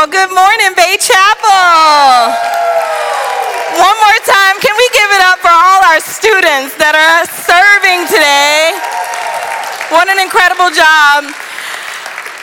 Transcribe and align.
Well, 0.00 0.08
good 0.08 0.32
morning, 0.32 0.72
Bay 0.80 0.96
Chapel. 0.96 2.32
One 3.76 3.96
more 4.00 4.20
time, 4.24 4.56
can 4.56 4.72
we 4.72 4.88
give 4.96 5.10
it 5.12 5.20
up 5.28 5.44
for 5.44 5.52
all 5.52 5.84
our 5.92 6.00
students 6.00 6.72
that 6.80 6.96
are 6.96 7.28
serving 7.28 8.08
today? 8.08 8.80
What 9.92 10.08
an 10.08 10.16
incredible 10.16 10.72
job. 10.72 11.28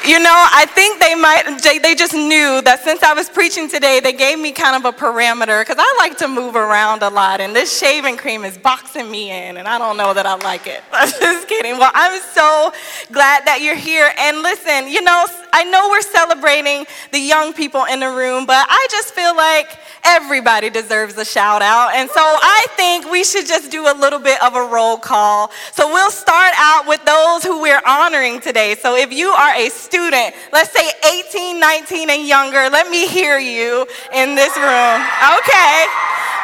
You 0.06 0.20
know, 0.20 0.38
I 0.54 0.70
think 0.70 1.02
they 1.02 1.16
might, 1.16 1.58
they 1.82 1.96
just 1.96 2.14
knew 2.14 2.62
that 2.62 2.82
since 2.84 3.02
I 3.02 3.14
was 3.14 3.28
preaching 3.28 3.68
today, 3.68 4.02
they 4.02 4.14
gave 4.14 4.38
me 4.38 4.52
kind 4.52 4.78
of 4.78 4.86
a 4.86 4.96
parameter 4.96 5.60
because 5.60 5.78
I 5.80 5.96
like 5.98 6.16
to 6.20 6.28
move 6.28 6.56
around 6.56 7.02
a 7.02 7.10
lot, 7.10 7.42
and 7.42 7.56
this 7.56 7.76
shaving 7.76 8.18
cream 8.18 8.46
is 8.46 8.56
boxing 8.56 9.10
me 9.10 9.32
in, 9.32 9.58
and 9.58 9.68
I 9.68 9.80
don't 9.80 9.98
know 9.98 10.14
that 10.14 10.28
I 10.28 10.36
like 10.36 10.68
it. 10.68 10.84
I'm 10.94 11.10
just 11.10 11.48
kidding. 11.48 11.80
Well, 11.80 11.92
I'm 11.96 12.22
so 12.22 12.72
glad 13.12 13.46
that 13.48 13.62
you're 13.62 13.76
here. 13.76 14.14
And 14.16 14.44
listen, 14.44 14.88
you 14.88 15.02
know, 15.02 15.26
I 15.54 15.64
know 15.64 15.90
we're 15.90 16.02
celebrating 16.02 16.86
the 17.12 17.20
young 17.20 17.54
people 17.54 17.86
in 17.86 18.00
the 18.00 18.10
room, 18.10 18.46
but 18.46 18.66
I 18.70 18.88
just 18.92 19.14
feel 19.14 19.36
like 19.36 19.68
everybody 20.04 20.70
deserves 20.70 21.18
a 21.18 21.26
shout 21.26 21.62
out. 21.62 21.96
And 21.96 22.10
so 22.10 22.22
I 22.22 22.66
think 22.76 23.12
we 23.12 23.24
should 23.24 23.48
just 23.48 23.72
do 23.72 23.88
a 23.88 23.96
little 23.96 24.20
bit 24.20 24.42
of 24.42 24.56
a 24.56 24.62
roll 24.62 24.98
call. 24.98 25.52
So 25.74 25.88
we'll 25.88 26.12
start 26.12 26.54
out 26.58 26.88
with 26.88 27.04
those 27.06 27.44
who 27.44 27.62
we're 27.62 27.82
honoring 27.86 28.40
today. 28.40 28.76
So 28.76 28.96
if 28.96 29.12
you 29.12 29.30
are 29.30 29.56
a 29.56 29.70
student, 29.70 30.36
let's 30.52 30.72
say 30.72 30.90
18, 31.30 31.60
19, 31.60 32.10
and 32.10 32.28
younger, 32.28 32.70
let 32.70 32.90
me 32.90 33.08
hear 33.08 33.40
you 33.40 33.86
in 34.14 34.36
this 34.36 34.56
room. 34.58 34.98
Okay. 35.42 35.86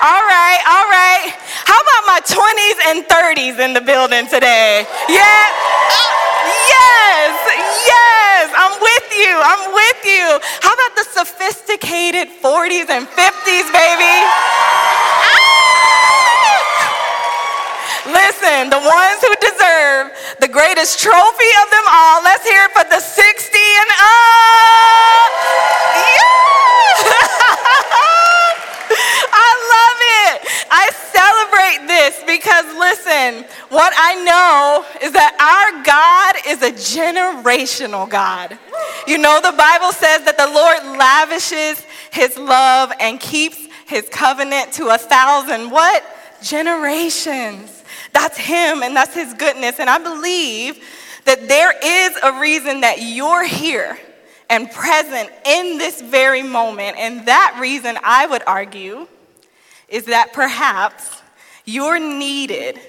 All 0.03 0.19
right, 0.27 0.59
all 0.67 0.87
right. 0.91 1.31
How 1.63 1.79
about 1.79 2.03
my 2.07 2.19
20s 2.27 2.77
and 2.91 3.05
30s 3.07 3.59
in 3.63 3.73
the 3.73 3.79
building 3.79 4.27
today? 4.27 4.85
Yeah? 5.07 6.22
Yes, 6.45 7.31
yes, 7.87 8.51
I'm 8.55 8.79
with 8.81 9.13
you, 9.15 9.39
I'm 9.39 9.73
with 9.73 10.05
you. 10.05 10.39
How 10.61 10.73
about 10.73 10.95
the 10.95 11.05
sophisticated 11.11 12.27
40s 12.41 12.89
and 12.89 13.07
50s, 13.07 13.71
baby? 13.71 14.23
Ah! 15.23 15.29
Listen, 18.05 18.69
the 18.69 18.79
ones 18.83 19.19
who 19.23 19.33
deserve 19.39 20.11
the 20.39 20.47
greatest 20.47 20.99
trophy 20.99 21.51
of 21.63 21.69
them 21.71 21.83
all, 21.89 22.21
let's 22.23 22.43
hear 22.43 22.65
it 22.65 22.71
for 22.71 22.83
the 22.89 22.99
60 22.99 23.57
and 23.57 23.89
up. 23.95 25.31
Yeah! 25.95 26.99
I 29.31 29.49
love 29.71 29.99
it. 30.27 30.43
I 30.69 30.91
celebrate 31.15 31.87
this 31.87 32.19
because 32.27 32.65
listen, 32.75 33.45
what 33.73 33.91
I 33.97 34.23
know 34.23 34.85
is 35.01 35.13
that 35.13 35.33
our 35.41 35.83
God 35.83 36.35
is 36.47 36.61
a 36.61 36.71
generational 36.71 38.07
God. 38.07 38.57
You 39.07 39.17
know, 39.17 39.39
the 39.41 39.51
Bible 39.57 39.91
says 39.91 40.23
that 40.25 40.37
the 40.37 40.47
Lord 40.47 40.97
lavishes 40.97 41.83
his 42.11 42.37
love 42.37 42.91
and 42.99 43.19
keeps 43.19 43.57
his 43.87 44.07
covenant 44.09 44.73
to 44.73 44.89
a 44.89 44.97
thousand 44.97 45.71
what? 45.71 46.03
Generations. 46.43 47.83
That's 48.11 48.37
him 48.37 48.83
and 48.83 48.95
that's 48.95 49.15
his 49.15 49.33
goodness. 49.33 49.79
And 49.79 49.89
I 49.89 49.97
believe 49.97 50.83
that 51.25 51.47
there 51.47 51.73
is 51.83 52.15
a 52.21 52.39
reason 52.39 52.81
that 52.81 53.01
you're 53.01 53.45
here 53.45 53.97
and 54.51 54.69
present 54.69 55.31
in 55.45 55.79
this 55.79 55.99
very 55.99 56.43
moment. 56.43 56.97
And 56.97 57.25
that 57.25 57.57
reason, 57.59 57.97
I 58.03 58.27
would 58.27 58.43
argue, 58.45 59.07
is 59.89 60.05
that 60.05 60.31
perhaps 60.31 61.23
you're 61.65 61.99
needed 61.99 62.79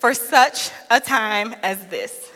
for 0.00 0.14
such 0.14 0.70
a 0.90 0.98
time 0.98 1.54
as 1.62 1.86
this. 1.88 2.32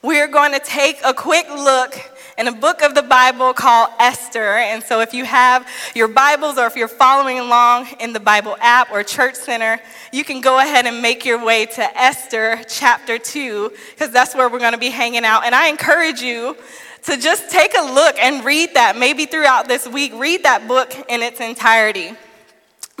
We're 0.00 0.28
going 0.28 0.52
to 0.52 0.58
take 0.58 0.98
a 1.04 1.12
quick 1.12 1.46
look 1.48 1.94
in 2.38 2.48
a 2.48 2.52
book 2.52 2.82
of 2.82 2.94
the 2.94 3.02
Bible 3.02 3.52
called 3.52 3.90
Esther. 4.00 4.56
And 4.56 4.82
so, 4.82 5.00
if 5.00 5.12
you 5.12 5.24
have 5.26 5.68
your 5.94 6.08
Bibles 6.08 6.56
or 6.58 6.66
if 6.66 6.74
you're 6.74 6.88
following 6.88 7.38
along 7.38 7.88
in 8.00 8.14
the 8.14 8.18
Bible 8.18 8.56
app 8.60 8.90
or 8.90 9.04
Church 9.04 9.34
Center, 9.34 9.78
you 10.10 10.24
can 10.24 10.40
go 10.40 10.58
ahead 10.58 10.86
and 10.86 11.02
make 11.02 11.24
your 11.24 11.44
way 11.44 11.66
to 11.66 11.98
Esther 11.98 12.60
chapter 12.66 13.18
2, 13.18 13.70
because 13.90 14.10
that's 14.10 14.34
where 14.34 14.48
we're 14.48 14.58
going 14.58 14.72
to 14.72 14.78
be 14.78 14.90
hanging 14.90 15.24
out. 15.24 15.44
And 15.44 15.54
I 15.54 15.68
encourage 15.68 16.22
you 16.22 16.56
to 17.04 17.16
just 17.18 17.50
take 17.50 17.74
a 17.78 17.92
look 17.92 18.18
and 18.18 18.44
read 18.44 18.74
that, 18.74 18.96
maybe 18.96 19.26
throughout 19.26 19.68
this 19.68 19.86
week, 19.86 20.12
read 20.14 20.44
that 20.44 20.66
book 20.66 20.94
in 21.08 21.22
its 21.22 21.40
entirety. 21.40 22.12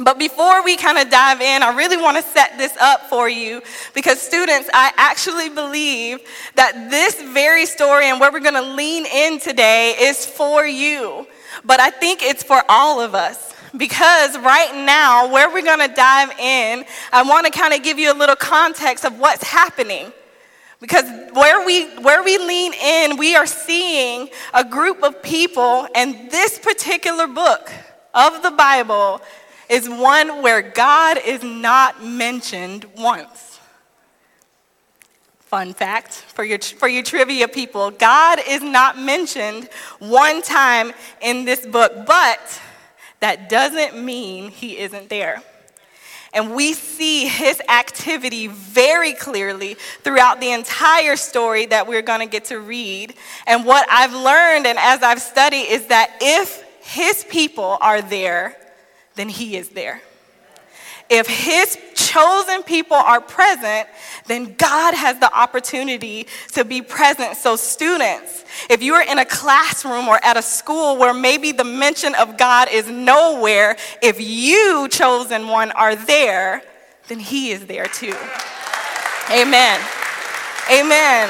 But 0.04 0.18
before 0.18 0.64
we 0.64 0.76
kind 0.76 0.98
of 0.98 1.10
dive 1.10 1.40
in, 1.40 1.62
I 1.62 1.74
really 1.76 1.96
want 1.96 2.16
to 2.16 2.22
set 2.22 2.58
this 2.58 2.76
up 2.78 3.08
for 3.08 3.28
you 3.28 3.62
because, 3.94 4.20
students, 4.20 4.68
I 4.74 4.92
actually 4.96 5.48
believe 5.48 6.20
that 6.56 6.90
this 6.90 7.20
very 7.32 7.66
story 7.66 8.06
and 8.06 8.18
where 8.18 8.32
we're 8.32 8.40
going 8.40 8.54
to 8.54 8.74
lean 8.74 9.06
in 9.06 9.38
today 9.38 9.94
is 9.98 10.26
for 10.26 10.66
you. 10.66 11.26
But 11.64 11.78
I 11.78 11.90
think 11.90 12.22
it's 12.22 12.42
for 12.42 12.64
all 12.68 13.00
of 13.00 13.14
us 13.14 13.54
because 13.76 14.36
right 14.38 14.74
now, 14.74 15.32
where 15.32 15.50
we're 15.50 15.62
going 15.62 15.86
to 15.86 15.94
dive 15.94 16.30
in, 16.38 16.84
I 17.12 17.22
want 17.22 17.46
to 17.46 17.52
kind 17.52 17.72
of 17.72 17.82
give 17.82 17.98
you 17.98 18.12
a 18.12 18.16
little 18.16 18.36
context 18.36 19.04
of 19.04 19.18
what's 19.18 19.44
happening. 19.44 20.12
Because 20.80 21.04
where 21.32 21.64
we, 21.64 21.96
where 21.98 22.24
we 22.24 22.38
lean 22.38 22.72
in, 22.74 23.16
we 23.16 23.36
are 23.36 23.46
seeing 23.46 24.28
a 24.52 24.64
group 24.64 25.04
of 25.04 25.22
people, 25.22 25.86
and 25.94 26.28
this 26.28 26.58
particular 26.58 27.28
book 27.28 27.70
of 28.14 28.42
the 28.42 28.50
Bible 28.50 29.22
is 29.72 29.88
one 29.88 30.42
where 30.42 30.60
God 30.60 31.16
is 31.24 31.42
not 31.42 32.04
mentioned 32.04 32.84
once. 32.94 33.58
Fun 35.38 35.72
fact 35.72 36.12
for 36.12 36.44
your, 36.44 36.58
for 36.58 36.88
you 36.88 37.02
trivia 37.02 37.48
people 37.48 37.90
God 37.90 38.38
is 38.46 38.62
not 38.62 38.98
mentioned 38.98 39.70
one 39.98 40.42
time 40.42 40.92
in 41.22 41.46
this 41.46 41.66
book, 41.66 42.04
but 42.06 42.60
that 43.20 43.48
doesn't 43.48 43.96
mean 43.96 44.50
he 44.50 44.78
isn't 44.78 45.08
there. 45.08 45.42
And 46.34 46.54
we 46.54 46.74
see 46.74 47.26
his 47.26 47.60
activity 47.66 48.48
very 48.48 49.14
clearly 49.14 49.76
throughout 50.02 50.38
the 50.40 50.52
entire 50.52 51.16
story 51.16 51.64
that 51.66 51.86
we're 51.86 52.02
going 52.02 52.20
to 52.20 52.26
get 52.26 52.46
to 52.46 52.60
read. 52.60 53.14
And 53.46 53.64
what 53.64 53.86
I've 53.90 54.12
learned 54.12 54.66
and 54.66 54.78
as 54.78 55.02
I've 55.02 55.22
studied 55.22 55.64
is 55.70 55.86
that 55.86 56.14
if 56.20 56.62
his 56.82 57.24
people 57.30 57.78
are 57.80 58.02
there, 58.02 58.56
then 59.14 59.28
he 59.28 59.56
is 59.56 59.70
there. 59.70 60.00
If 61.10 61.26
his 61.26 61.76
chosen 61.94 62.62
people 62.62 62.96
are 62.96 63.20
present, 63.20 63.86
then 64.26 64.54
God 64.56 64.94
has 64.94 65.18
the 65.18 65.30
opportunity 65.30 66.26
to 66.52 66.64
be 66.64 66.80
present. 66.80 67.36
So, 67.36 67.56
students, 67.56 68.44
if 68.70 68.82
you 68.82 68.94
are 68.94 69.02
in 69.02 69.18
a 69.18 69.24
classroom 69.24 70.08
or 70.08 70.18
at 70.24 70.36
a 70.36 70.42
school 70.42 70.96
where 70.96 71.12
maybe 71.12 71.52
the 71.52 71.64
mention 71.64 72.14
of 72.14 72.38
God 72.38 72.68
is 72.70 72.88
nowhere, 72.88 73.76
if 74.00 74.20
you, 74.20 74.88
chosen 74.90 75.48
one, 75.48 75.70
are 75.72 75.96
there, 75.96 76.62
then 77.08 77.18
he 77.18 77.50
is 77.50 77.66
there 77.66 77.86
too. 77.86 78.16
Amen. 79.30 79.80
Amen. 80.70 81.28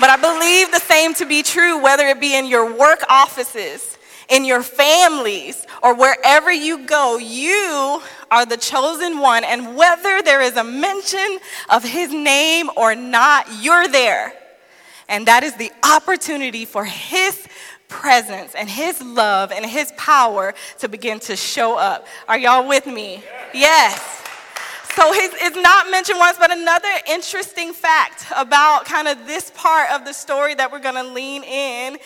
But 0.00 0.08
I 0.08 0.16
believe 0.18 0.70
the 0.70 0.80
same 0.80 1.12
to 1.14 1.26
be 1.26 1.42
true, 1.42 1.78
whether 1.82 2.06
it 2.06 2.20
be 2.20 2.36
in 2.36 2.46
your 2.46 2.74
work 2.74 3.04
offices 3.10 3.91
in 4.28 4.44
your 4.44 4.62
families, 4.62 5.66
or 5.82 5.94
wherever 5.94 6.52
you 6.52 6.86
go, 6.86 7.18
you 7.18 8.02
are 8.30 8.46
the 8.46 8.56
chosen 8.56 9.18
one. 9.18 9.44
And 9.44 9.76
whether 9.76 10.22
there 10.22 10.40
is 10.40 10.56
a 10.56 10.64
mention 10.64 11.38
of 11.70 11.84
his 11.84 12.12
name 12.12 12.70
or 12.76 12.94
not, 12.94 13.46
you're 13.60 13.88
there. 13.88 14.32
And 15.08 15.26
that 15.26 15.42
is 15.44 15.56
the 15.56 15.70
opportunity 15.82 16.64
for 16.64 16.84
his 16.84 17.46
presence 17.88 18.54
and 18.54 18.68
his 18.70 19.02
love 19.02 19.52
and 19.52 19.66
his 19.66 19.92
power 19.98 20.54
to 20.78 20.88
begin 20.88 21.18
to 21.20 21.36
show 21.36 21.76
up. 21.76 22.06
Are 22.26 22.38
y'all 22.38 22.66
with 22.66 22.86
me? 22.86 23.22
Yes. 23.52 24.00
So 24.94 25.04
it's 25.12 25.56
not 25.56 25.90
mentioned 25.90 26.18
once, 26.18 26.38
but 26.38 26.50
another 26.50 26.88
interesting 27.08 27.72
fact 27.72 28.26
about 28.36 28.84
kind 28.84 29.08
of 29.08 29.26
this 29.26 29.50
part 29.54 29.90
of 29.90 30.04
the 30.04 30.12
story 30.12 30.54
that 30.54 30.70
we're 30.70 30.80
going 30.80 30.94
to 30.94 31.02
lean 31.02 31.42
in 31.44 31.98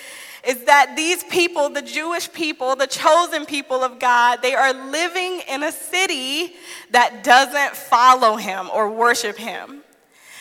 is 0.47 0.65
that 0.65 0.95
these 0.97 1.25
people, 1.25 1.69
the 1.69 1.83
Jewish 1.83 2.33
people, 2.33 2.77
the 2.77 2.87
chosen 2.87 3.45
people 3.47 3.83
of 3.83 3.99
God, 3.99 4.43
they 4.43 4.55
are 4.55 4.73
living 4.73 5.43
in 5.49 5.63
a 5.65 5.73
city 5.73 6.55
that 6.93 7.25
doesn't 7.25 7.75
follow 7.75 8.37
him 8.37 8.71
or 8.73 8.89
worship 8.91 9.37
him. 9.37 9.83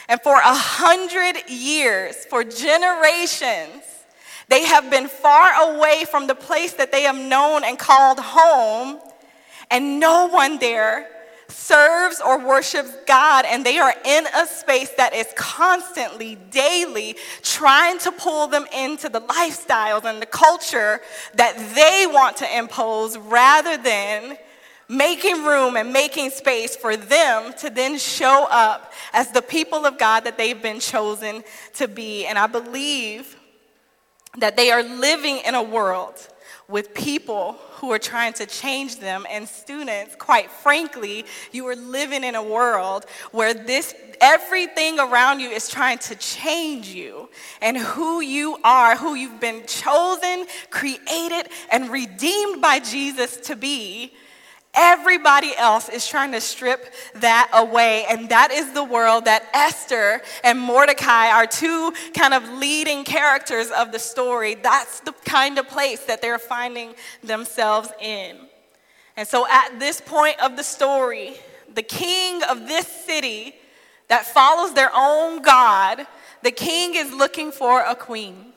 And 0.07 0.21
for 0.21 0.35
a 0.35 0.55
hundred 0.55 1.49
years, 1.49 2.15
for 2.25 2.43
generations, 2.43 3.83
they 4.47 4.65
have 4.65 4.91
been 4.91 5.07
far 5.07 5.73
away 5.73 6.05
from 6.09 6.27
the 6.27 6.35
place 6.35 6.73
that 6.73 6.91
they 6.91 7.01
have 7.03 7.17
known 7.17 7.63
and 7.63 7.79
called 7.79 8.19
home, 8.19 8.99
and 9.71 9.99
no 9.99 10.27
one 10.27 10.59
there 10.59 11.07
serves 11.47 12.21
or 12.21 12.39
worships 12.39 12.92
God, 13.06 13.45
and 13.45 13.65
they 13.65 13.77
are 13.77 13.94
in 14.03 14.25
a 14.36 14.45
space 14.47 14.89
that 14.97 15.13
is 15.13 15.27
constantly, 15.36 16.36
daily 16.51 17.15
trying 17.42 18.00
to 18.00 18.12
pull 18.12 18.47
them 18.47 18.65
into 18.75 19.09
the 19.09 19.21
lifestyles 19.21 20.03
and 20.06 20.21
the 20.21 20.25
culture 20.25 21.01
that 21.36 21.57
they 21.75 22.07
want 22.12 22.38
to 22.38 22.57
impose 22.57 23.18
rather 23.18 23.77
than 23.77 24.38
making 24.88 25.44
room 25.44 25.75
and 25.75 25.92
making 25.92 26.30
space 26.30 26.75
for 26.75 26.95
them 26.95 27.53
to 27.53 27.69
then 27.69 27.98
show 27.98 28.48
up 28.50 28.94
as 29.13 29.31
the 29.31 29.41
people 29.41 29.86
of 29.86 29.98
God 29.98 30.25
that 30.25 30.38
they've 30.38 30.62
been 30.62 30.80
chosen 30.80 31.44
to 31.74 31.88
be. 31.88 32.25
And 32.25 32.38
I 32.38 32.48
believe 32.48 33.36
that 34.38 34.56
they 34.56 34.71
are 34.71 34.83
living 34.83 35.39
in 35.45 35.56
a 35.56 35.63
world 35.63 36.27
with 36.68 36.94
people 36.94 37.53
who 37.75 37.92
are 37.92 38.00
trying 38.00 38.33
to 38.33 38.45
change 38.45 39.00
them. 39.00 39.25
And 39.30 39.48
students 39.48 40.16
quite 40.16 40.50
frankly 40.50 41.25
you 41.51 41.68
are 41.68 41.75
living 41.75 42.24
in 42.24 42.36
a 42.36 42.44
world 42.44 43.06
where 43.31 43.54
this 43.54 43.94
everything 44.22 45.00
around 45.00 45.39
you 45.39 45.50
is 45.50 45.68
trying 45.68 45.98
to 46.00 46.16
change 46.16 46.88
you. 46.88 47.30
And 47.62 47.77
who 47.77 48.22
you 48.22 48.57
are 48.63 48.95
who 48.95 49.16
you've 49.16 49.39
been 49.39 49.66
chosen 49.66 50.45
created 50.69 51.50
and 51.72 51.89
redeemed 51.89 52.62
by 52.62 52.80
Jesus 52.80 53.38
to 53.38 53.56
be 53.56 54.13
Everybody 54.75 55.56
else 55.56 55.89
is 55.89 56.07
trying 56.07 56.31
to 56.33 56.42
strip 56.42 56.94
that 57.16 57.50
away. 57.54 58.06
And 58.10 58.30
that 58.30 58.51
is 58.51 58.74
the 58.74 58.83
world 58.83 59.25
that 59.25 59.48
Esther 59.54 60.22
and 60.44 60.60
Mordecai 60.60 61.27
are 61.30 61.48
two 61.48 61.94
kind 62.13 62.33
of 62.33 62.48
leading 62.50 63.04
characters 63.04 63.72
of 63.72 63.92
the 63.92 64.00
story. 64.00 64.56
That's 64.56 65.00
the 65.01 65.13
kind 65.24 65.57
of 65.57 65.68
place 65.68 66.01
that 66.06 66.22
they're 66.22 66.39
finding 66.39 66.95
themselves 67.24 67.89
in. 68.01 68.38
And 69.18 69.27
so 69.27 69.48
at 69.50 69.80
this 69.80 70.01
point 70.01 70.39
of 70.42 70.57
the 70.57 70.63
story, 70.63 71.36
the 71.74 71.83
king 71.83 72.44
of 72.44 72.68
this 72.68 72.88
city 72.88 73.56
that 74.07 74.25
follows 74.25 74.74
their 74.74 74.92
own 74.94 75.42
God, 75.42 76.06
the 76.44 76.51
king 76.51 76.95
is 76.95 77.12
looking 77.13 77.51
for 77.51 77.81
a 77.81 77.95
queen. 77.95 78.54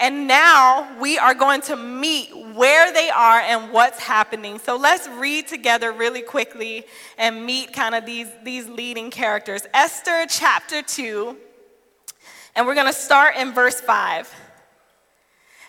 And 0.00 0.26
now 0.26 0.88
we 0.98 1.18
are 1.18 1.34
going 1.34 1.60
to 1.62 1.76
meet 1.76 2.34
where 2.54 2.90
they 2.90 3.10
are 3.10 3.38
and 3.38 3.70
what's 3.70 4.00
happening. 4.00 4.58
So 4.58 4.78
let's 4.78 5.06
read 5.06 5.46
together 5.46 5.92
really 5.92 6.22
quickly 6.22 6.86
and 7.18 7.44
meet 7.44 7.74
kind 7.74 7.94
of 7.94 8.06
these, 8.06 8.28
these 8.42 8.66
leading 8.66 9.10
characters. 9.10 9.66
Esther 9.74 10.24
chapter 10.26 10.80
2, 10.80 11.36
and 12.56 12.66
we're 12.66 12.74
going 12.74 12.86
to 12.86 12.94
start 12.94 13.36
in 13.36 13.52
verse 13.52 13.78
5. 13.78 14.34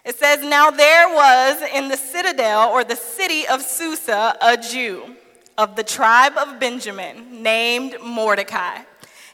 It 0.05 0.15
says, 0.15 0.41
Now 0.41 0.71
there 0.71 1.09
was 1.09 1.61
in 1.73 1.89
the 1.89 1.97
citadel 1.97 2.69
or 2.69 2.85
the 2.85 2.95
city 2.95 3.45
of 3.45 3.61
Susa 3.61 4.37
a 4.41 4.55
Jew 4.55 5.17
of 5.57 5.75
the 5.75 5.83
tribe 5.83 6.37
of 6.37 6.57
Benjamin 6.57 7.43
named 7.43 7.97
Mordecai. 8.01 8.79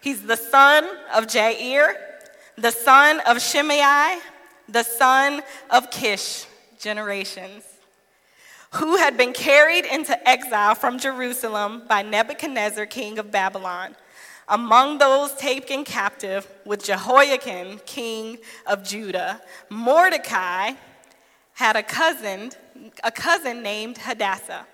He's 0.02 0.24
the 0.24 0.36
son 0.36 0.88
of 1.14 1.28
Jair, 1.28 1.94
the 2.58 2.72
son 2.72 3.22
of 3.28 3.40
Shimei 3.40 4.18
the 4.70 4.84
son 4.84 5.42
of 5.70 5.92
Kish, 5.92 6.46
generations, 6.80 7.64
who 8.72 8.98
had 8.98 9.18
been 9.18 9.34
carried 9.34 9.86
into 9.86 10.28
exile 10.28 10.76
from 10.76 11.00
Jerusalem 11.00 11.84
by 11.88 12.02
Nebuchadnezzar, 12.02 12.86
king 12.86 13.18
of 13.18 13.32
Babylon. 13.32 13.96
Among 14.50 14.98
those 14.98 15.34
taken 15.34 15.84
captive 15.84 16.48
with 16.66 16.84
Jehoiachin, 16.84 17.82
king 17.86 18.38
of 18.66 18.84
Judah, 18.84 19.42
Mordecai 19.70 20.74
had 21.54 21.76
a 21.76 21.84
cousin, 21.84 22.52
a 23.04 23.12
cousin 23.12 23.62
named 23.62 23.98
Hadassah, 23.98 24.66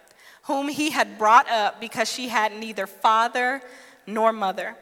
whom 0.44 0.68
he 0.68 0.90
had 0.92 1.18
brought 1.18 1.50
up 1.50 1.80
because 1.80 2.12
she 2.12 2.28
had 2.28 2.56
neither 2.56 2.86
father 2.86 3.62
nor 4.06 4.34
mother. 4.34 4.75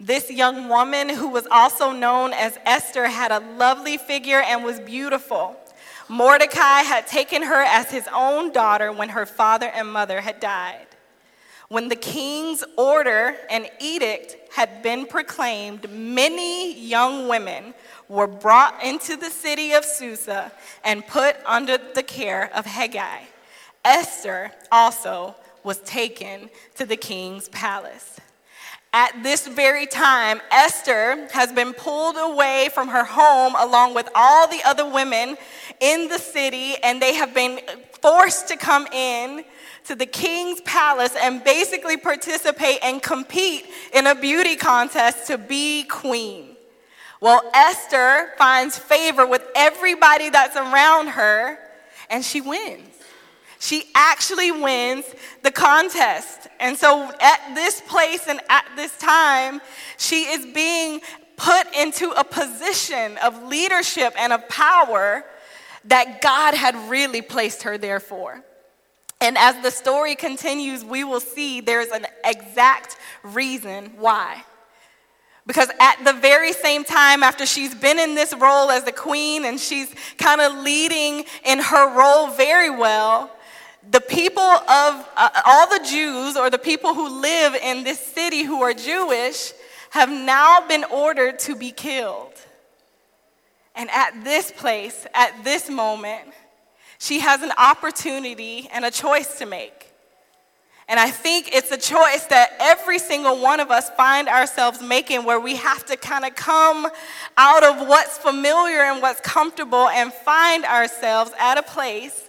This 0.00 0.30
young 0.30 0.68
woman, 0.68 1.08
who 1.08 1.28
was 1.28 1.46
also 1.50 1.92
known 1.92 2.32
as 2.32 2.58
Esther, 2.64 3.06
had 3.06 3.30
a 3.30 3.40
lovely 3.56 3.96
figure 3.96 4.40
and 4.40 4.64
was 4.64 4.80
beautiful. 4.80 5.56
Mordecai 6.08 6.80
had 6.80 7.06
taken 7.06 7.42
her 7.42 7.62
as 7.62 7.90
his 7.90 8.08
own 8.12 8.52
daughter 8.52 8.92
when 8.92 9.10
her 9.10 9.24
father 9.24 9.68
and 9.68 9.90
mother 9.90 10.20
had 10.20 10.40
died. 10.40 10.86
When 11.68 11.88
the 11.88 11.96
king's 11.96 12.62
order 12.76 13.36
and 13.48 13.70
edict 13.80 14.36
had 14.52 14.82
been 14.82 15.06
proclaimed, 15.06 15.90
many 15.90 16.78
young 16.78 17.26
women 17.26 17.74
were 18.08 18.26
brought 18.26 18.82
into 18.84 19.16
the 19.16 19.30
city 19.30 19.72
of 19.72 19.84
Susa 19.84 20.52
and 20.84 21.06
put 21.06 21.36
under 21.46 21.78
the 21.78 22.02
care 22.02 22.50
of 22.54 22.66
Hegai. 22.66 23.20
Esther 23.84 24.52
also 24.70 25.34
was 25.62 25.78
taken 25.80 26.50
to 26.74 26.84
the 26.84 26.96
king's 26.96 27.48
palace. 27.48 28.20
At 28.94 29.24
this 29.24 29.48
very 29.48 29.86
time, 29.86 30.40
Esther 30.52 31.26
has 31.32 31.50
been 31.50 31.72
pulled 31.72 32.16
away 32.16 32.68
from 32.72 32.86
her 32.86 33.02
home 33.02 33.56
along 33.58 33.94
with 33.94 34.08
all 34.14 34.46
the 34.46 34.60
other 34.64 34.88
women 34.88 35.36
in 35.80 36.06
the 36.06 36.18
city, 36.18 36.76
and 36.80 37.02
they 37.02 37.14
have 37.14 37.34
been 37.34 37.58
forced 38.00 38.46
to 38.48 38.56
come 38.56 38.86
in 38.92 39.44
to 39.86 39.96
the 39.96 40.06
king's 40.06 40.60
palace 40.60 41.16
and 41.20 41.42
basically 41.42 41.96
participate 41.96 42.78
and 42.84 43.02
compete 43.02 43.66
in 43.92 44.06
a 44.06 44.14
beauty 44.14 44.54
contest 44.54 45.26
to 45.26 45.38
be 45.38 45.82
queen. 45.82 46.54
Well, 47.20 47.42
Esther 47.52 48.28
finds 48.38 48.78
favor 48.78 49.26
with 49.26 49.42
everybody 49.56 50.30
that's 50.30 50.54
around 50.54 51.08
her, 51.08 51.58
and 52.10 52.24
she 52.24 52.40
wins. 52.40 52.93
She 53.64 53.84
actually 53.94 54.52
wins 54.52 55.06
the 55.42 55.50
contest. 55.50 56.48
And 56.60 56.76
so 56.76 57.10
at 57.18 57.54
this 57.54 57.80
place 57.80 58.28
and 58.28 58.38
at 58.50 58.66
this 58.76 58.94
time, 58.98 59.62
she 59.96 60.24
is 60.24 60.44
being 60.52 61.00
put 61.38 61.74
into 61.74 62.10
a 62.10 62.24
position 62.24 63.16
of 63.24 63.44
leadership 63.44 64.12
and 64.18 64.34
of 64.34 64.46
power 64.50 65.24
that 65.86 66.20
God 66.20 66.52
had 66.52 66.76
really 66.90 67.22
placed 67.22 67.62
her 67.62 67.78
there 67.78 68.00
for. 68.00 68.44
And 69.22 69.38
as 69.38 69.58
the 69.62 69.70
story 69.70 70.14
continues, 70.14 70.84
we 70.84 71.02
will 71.02 71.20
see 71.20 71.62
there's 71.62 71.88
an 71.88 72.06
exact 72.22 72.98
reason 73.22 73.92
why. 73.96 74.44
Because 75.46 75.70
at 75.80 76.04
the 76.04 76.12
very 76.12 76.52
same 76.52 76.84
time, 76.84 77.22
after 77.22 77.46
she's 77.46 77.74
been 77.74 77.98
in 77.98 78.14
this 78.14 78.34
role 78.34 78.70
as 78.70 78.84
the 78.84 78.92
queen 78.92 79.46
and 79.46 79.58
she's 79.58 79.94
kind 80.18 80.42
of 80.42 80.52
leading 80.52 81.24
in 81.46 81.60
her 81.60 81.98
role 81.98 82.28
very 82.28 82.68
well, 82.68 83.30
the 83.90 84.00
people 84.00 84.42
of 84.42 85.08
uh, 85.16 85.28
all 85.44 85.68
the 85.68 85.84
Jews 85.84 86.36
or 86.36 86.50
the 86.50 86.58
people 86.58 86.94
who 86.94 87.20
live 87.20 87.54
in 87.54 87.84
this 87.84 88.00
city 88.00 88.42
who 88.42 88.62
are 88.62 88.74
Jewish 88.74 89.52
have 89.90 90.10
now 90.10 90.66
been 90.66 90.84
ordered 90.84 91.38
to 91.40 91.54
be 91.54 91.70
killed. 91.70 92.32
And 93.74 93.90
at 93.90 94.24
this 94.24 94.50
place, 94.50 95.06
at 95.14 95.44
this 95.44 95.68
moment, 95.68 96.28
she 96.98 97.20
has 97.20 97.42
an 97.42 97.52
opportunity 97.58 98.68
and 98.72 98.84
a 98.84 98.90
choice 98.90 99.38
to 99.38 99.46
make. 99.46 99.92
And 100.86 101.00
I 101.00 101.10
think 101.10 101.54
it's 101.54 101.70
a 101.70 101.78
choice 101.78 102.24
that 102.26 102.50
every 102.60 102.98
single 102.98 103.40
one 103.40 103.58
of 103.58 103.70
us 103.70 103.88
find 103.90 104.28
ourselves 104.28 104.82
making 104.82 105.24
where 105.24 105.40
we 105.40 105.56
have 105.56 105.84
to 105.86 105.96
kind 105.96 106.24
of 106.24 106.34
come 106.34 106.86
out 107.36 107.64
of 107.64 107.88
what's 107.88 108.18
familiar 108.18 108.80
and 108.80 109.00
what's 109.00 109.20
comfortable 109.20 109.88
and 109.88 110.12
find 110.12 110.64
ourselves 110.64 111.30
at 111.38 111.56
a 111.56 111.62
place 111.62 112.23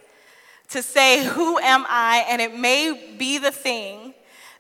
to 0.70 0.82
say, 0.82 1.26
Who 1.26 1.58
am 1.60 1.86
I? 1.88 2.26
And 2.30 2.42
it 2.42 2.58
may 2.58 3.16
be 3.18 3.38
the 3.38 3.52
thing 3.52 4.14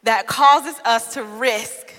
that 0.03 0.27
causes 0.27 0.75
us 0.85 1.13
to 1.13 1.23
risk 1.23 1.93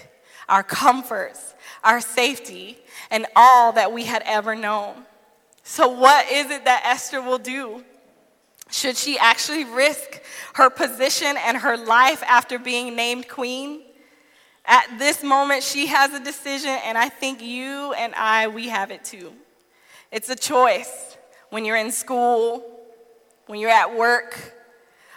our 0.48 0.62
comforts, 0.62 1.54
our 1.82 2.00
safety, 2.00 2.78
and 3.10 3.26
all 3.34 3.72
that 3.72 3.92
we 3.92 4.04
had 4.04 4.22
ever 4.24 4.54
known. 4.54 4.94
So, 5.62 5.88
what 5.88 6.30
is 6.30 6.50
it 6.50 6.64
that 6.64 6.82
Esther 6.86 7.20
will 7.20 7.38
do? 7.38 7.84
Should 8.70 8.96
she 8.96 9.18
actually 9.18 9.64
risk 9.64 10.20
her 10.54 10.70
position 10.70 11.36
and 11.36 11.56
her 11.56 11.76
life 11.76 12.22
after 12.24 12.58
being 12.58 12.96
named 12.96 13.28
queen? 13.28 13.82
At 14.64 14.98
this 14.98 15.22
moment, 15.22 15.62
she 15.62 15.86
has 15.86 16.12
a 16.12 16.22
decision, 16.22 16.76
and 16.84 16.98
I 16.98 17.08
think 17.08 17.40
you 17.40 17.92
and 17.92 18.12
I, 18.16 18.48
we 18.48 18.68
have 18.68 18.90
it 18.90 19.04
too. 19.04 19.32
It's 20.10 20.28
a 20.28 20.36
choice 20.36 21.16
when 21.50 21.64
you're 21.64 21.76
in 21.76 21.92
school, 21.92 22.75
when 23.46 23.60
you're 23.60 23.70
at 23.70 23.94
work, 23.94 24.54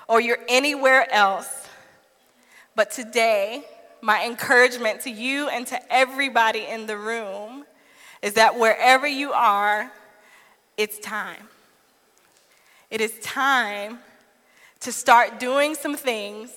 or 0.08 0.20
you're 0.20 0.40
anywhere 0.48 1.12
else. 1.14 1.68
But 2.76 2.92
today, 2.92 3.64
my 4.02 4.26
encouragement 4.26 5.02
to 5.02 5.10
you 5.10 5.50
and 5.50 5.68
to 5.68 5.94
everybody 5.94 6.66
in 6.66 6.88
the 6.88 6.98
room 6.98 7.66
is 8.22 8.34
that 8.34 8.58
wherever 8.58 9.08
you 9.08 9.32
are, 9.32 9.92
it's 10.78 11.00
time. 11.00 11.48
It 12.90 13.02
is 13.02 13.14
time 13.20 14.00
to 14.80 14.92
start 14.92 15.40
doing 15.40 15.76
some 15.76 15.96
things 15.96 16.52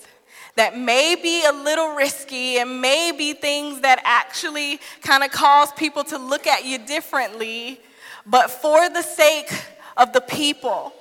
that 0.55 0.79
may 0.79 1.15
be 1.15 1.45
a 1.45 1.53
little 1.53 1.95
risky 1.95 2.59
and 2.59 2.81
may 2.81 3.11
be 3.11 3.33
things 3.33 3.81
that 3.81 4.01
actually 4.05 4.79
kind 5.03 5.23
of 5.25 5.31
cause 5.31 5.73
people 5.73 6.05
to 6.05 6.19
look 6.19 6.47
at 6.47 6.65
you 6.65 6.79
differently, 6.79 7.81
but 8.27 8.51
for 8.51 8.89
the 8.89 9.03
sake 9.03 9.51
of 9.97 10.13
the 10.13 10.21
people 10.21 10.93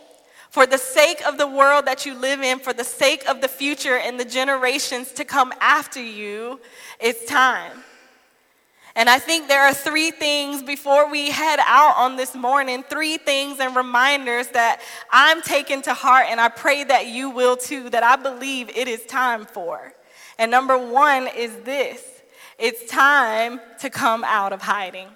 for 0.51 0.67
the 0.67 0.77
sake 0.77 1.25
of 1.25 1.37
the 1.37 1.47
world 1.47 1.85
that 1.85 2.05
you 2.05 2.13
live 2.13 2.41
in, 2.41 2.59
for 2.59 2.73
the 2.73 2.83
sake 2.83 3.25
of 3.27 3.39
the 3.39 3.47
future 3.47 3.97
and 3.97 4.19
the 4.19 4.25
generations 4.25 5.13
to 5.13 5.23
come 5.23 5.53
after 5.61 6.01
you, 6.01 6.59
it's 6.99 7.25
time. 7.25 7.83
And 8.93 9.09
I 9.09 9.17
think 9.17 9.47
there 9.47 9.61
are 9.61 9.73
three 9.73 10.11
things 10.11 10.61
before 10.61 11.09
we 11.09 11.31
head 11.31 11.59
out 11.65 11.95
on 11.95 12.17
this 12.17 12.35
morning, 12.35 12.83
three 12.83 13.15
things 13.15 13.61
and 13.61 13.73
reminders 13.77 14.49
that 14.49 14.81
I'm 15.09 15.41
taking 15.41 15.81
to 15.83 15.93
heart, 15.93 16.25
and 16.29 16.41
I 16.41 16.49
pray 16.49 16.83
that 16.83 17.07
you 17.07 17.29
will 17.29 17.55
too, 17.55 17.89
that 17.91 18.03
I 18.03 18.17
believe 18.17 18.69
it 18.75 18.89
is 18.89 19.05
time 19.05 19.45
for. 19.45 19.93
And 20.37 20.51
number 20.51 20.77
one 20.77 21.29
is 21.29 21.55
this 21.63 22.05
it's 22.59 22.91
time 22.91 23.61
to 23.79 23.89
come 23.89 24.25
out 24.25 24.51
of 24.51 24.61
hiding. 24.61 25.07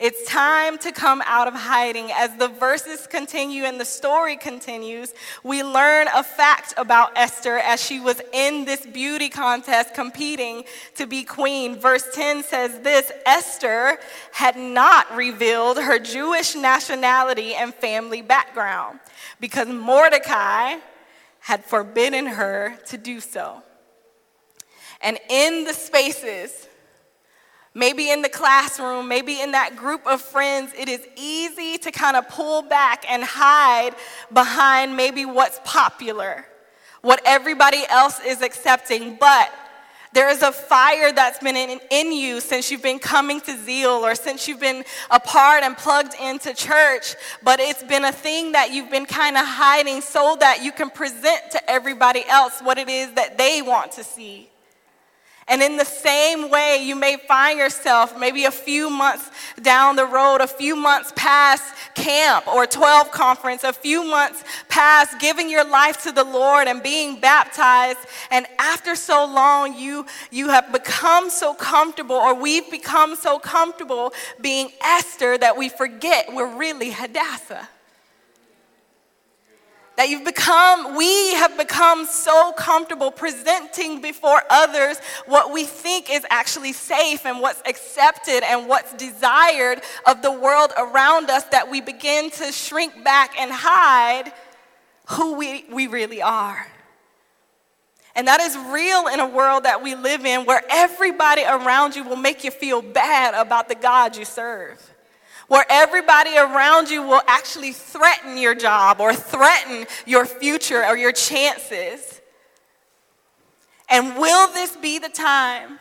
It's 0.00 0.28
time 0.28 0.76
to 0.78 0.90
come 0.90 1.22
out 1.24 1.46
of 1.46 1.54
hiding. 1.54 2.10
As 2.10 2.36
the 2.36 2.48
verses 2.48 3.06
continue 3.06 3.62
and 3.62 3.78
the 3.80 3.84
story 3.84 4.36
continues, 4.36 5.14
we 5.44 5.62
learn 5.62 6.08
a 6.12 6.24
fact 6.24 6.74
about 6.76 7.12
Esther 7.16 7.58
as 7.58 7.80
she 7.80 8.00
was 8.00 8.20
in 8.32 8.64
this 8.64 8.84
beauty 8.84 9.28
contest 9.28 9.94
competing 9.94 10.64
to 10.96 11.06
be 11.06 11.22
queen. 11.22 11.78
Verse 11.78 12.04
10 12.12 12.42
says 12.42 12.80
this 12.80 13.12
Esther 13.24 13.98
had 14.32 14.56
not 14.56 15.14
revealed 15.14 15.78
her 15.78 16.00
Jewish 16.00 16.56
nationality 16.56 17.54
and 17.54 17.72
family 17.72 18.20
background 18.20 18.98
because 19.38 19.68
Mordecai 19.68 20.76
had 21.38 21.64
forbidden 21.64 22.26
her 22.26 22.76
to 22.86 22.98
do 22.98 23.20
so. 23.20 23.62
And 25.00 25.18
in 25.28 25.64
the 25.64 25.74
spaces, 25.74 26.66
maybe 27.74 28.10
in 28.10 28.22
the 28.22 28.28
classroom, 28.28 29.08
maybe 29.08 29.40
in 29.40 29.52
that 29.52 29.76
group 29.76 30.06
of 30.06 30.20
friends, 30.20 30.72
it 30.78 30.88
is 30.88 31.06
easy 31.16 31.76
to 31.78 31.90
kind 31.90 32.16
of 32.16 32.28
pull 32.28 32.62
back 32.62 33.04
and 33.10 33.22
hide 33.22 33.94
behind 34.32 34.96
maybe 34.96 35.24
what's 35.24 35.60
popular, 35.64 36.46
what 37.02 37.20
everybody 37.24 37.82
else 37.90 38.20
is 38.24 38.40
accepting. 38.42 39.16
But 39.16 39.52
there 40.12 40.30
is 40.30 40.42
a 40.42 40.52
fire 40.52 41.10
that's 41.10 41.40
been 41.40 41.56
in, 41.56 41.80
in, 41.90 42.12
you 42.12 42.40
since 42.40 42.70
you've 42.70 42.84
been 42.84 43.00
coming 43.00 43.40
to 43.40 43.56
Zeal 43.64 43.90
or 43.90 44.14
since 44.14 44.46
you've 44.46 44.60
been 44.60 44.84
a 45.10 45.18
part 45.18 45.64
and 45.64 45.76
plugged 45.76 46.14
into 46.22 46.54
church, 46.54 47.16
but 47.42 47.58
it's 47.58 47.82
been 47.82 48.04
a 48.04 48.12
thing 48.12 48.52
that 48.52 48.70
you've 48.70 48.92
been 48.92 49.06
kind 49.06 49.36
of 49.36 49.44
hiding 49.44 50.00
so 50.00 50.36
that 50.38 50.62
you 50.62 50.70
can 50.70 50.88
present 50.88 51.50
to 51.50 51.70
everybody 51.70 52.24
else 52.28 52.60
what 52.60 52.78
it 52.78 52.88
is 52.88 53.12
that 53.14 53.36
they 53.36 53.60
want 53.60 53.90
to 53.92 54.04
see. 54.04 54.48
And 55.46 55.62
in 55.62 55.76
the 55.76 55.84
same 55.84 56.50
way, 56.50 56.82
you 56.82 56.96
may 56.96 57.18
find 57.18 57.58
yourself 57.58 58.18
maybe 58.18 58.46
a 58.46 58.50
few 58.50 58.88
months 58.88 59.30
down 59.60 59.96
the 59.96 60.06
road, 60.06 60.40
a 60.40 60.46
few 60.46 60.74
months 60.74 61.12
past 61.14 61.62
camp 61.94 62.46
or 62.46 62.66
12 62.66 63.10
conference, 63.10 63.62
a 63.62 63.72
few 63.72 64.04
months 64.04 64.42
past 64.68 65.20
giving 65.20 65.50
your 65.50 65.64
life 65.64 66.02
to 66.04 66.12
the 66.12 66.24
Lord 66.24 66.66
and 66.66 66.82
being 66.82 67.20
baptized. 67.20 67.98
And 68.30 68.46
after 68.58 68.94
so 68.94 69.26
long, 69.26 69.78
you, 69.78 70.06
you 70.30 70.48
have 70.48 70.72
become 70.72 71.28
so 71.28 71.52
comfortable, 71.52 72.16
or 72.16 72.34
we've 72.34 72.70
become 72.70 73.14
so 73.14 73.38
comfortable 73.38 74.14
being 74.40 74.70
Esther 74.82 75.36
that 75.36 75.58
we 75.58 75.68
forget 75.68 76.32
we're 76.32 76.56
really 76.56 76.90
Hadassah. 76.90 77.68
That 79.96 80.08
you've 80.08 80.24
become, 80.24 80.96
we 80.96 81.34
have 81.34 81.56
become 81.56 82.04
so 82.06 82.52
comfortable 82.52 83.12
presenting 83.12 84.00
before 84.00 84.42
others 84.50 84.98
what 85.26 85.52
we 85.52 85.64
think 85.64 86.10
is 86.10 86.26
actually 86.30 86.72
safe 86.72 87.24
and 87.24 87.40
what's 87.40 87.62
accepted 87.64 88.42
and 88.42 88.68
what's 88.68 88.92
desired 88.94 89.82
of 90.06 90.20
the 90.20 90.32
world 90.32 90.72
around 90.76 91.30
us 91.30 91.44
that 91.44 91.70
we 91.70 91.80
begin 91.80 92.30
to 92.32 92.50
shrink 92.50 93.04
back 93.04 93.38
and 93.38 93.52
hide 93.52 94.32
who 95.10 95.34
we, 95.34 95.64
we 95.70 95.86
really 95.86 96.20
are. 96.20 96.66
And 98.16 98.26
that 98.28 98.40
is 98.40 98.56
real 98.56 99.08
in 99.08 99.20
a 99.20 99.28
world 99.28 99.64
that 99.64 99.82
we 99.82 99.94
live 99.94 100.24
in 100.24 100.44
where 100.44 100.62
everybody 100.70 101.42
around 101.42 101.94
you 101.94 102.04
will 102.04 102.16
make 102.16 102.44
you 102.44 102.50
feel 102.50 102.82
bad 102.82 103.34
about 103.34 103.68
the 103.68 103.74
God 103.74 104.16
you 104.16 104.24
serve 104.24 104.93
where 105.48 105.64
everybody 105.68 106.36
around 106.36 106.90
you 106.90 107.02
will 107.02 107.22
actually 107.26 107.72
threaten 107.72 108.38
your 108.38 108.54
job 108.54 109.00
or 109.00 109.14
threaten 109.14 109.86
your 110.06 110.24
future 110.24 110.84
or 110.84 110.96
your 110.96 111.12
chances. 111.12 112.20
And 113.90 114.16
will 114.16 114.52
this 114.52 114.76
be 114.76 114.98
the 114.98 115.08
time 115.08 115.78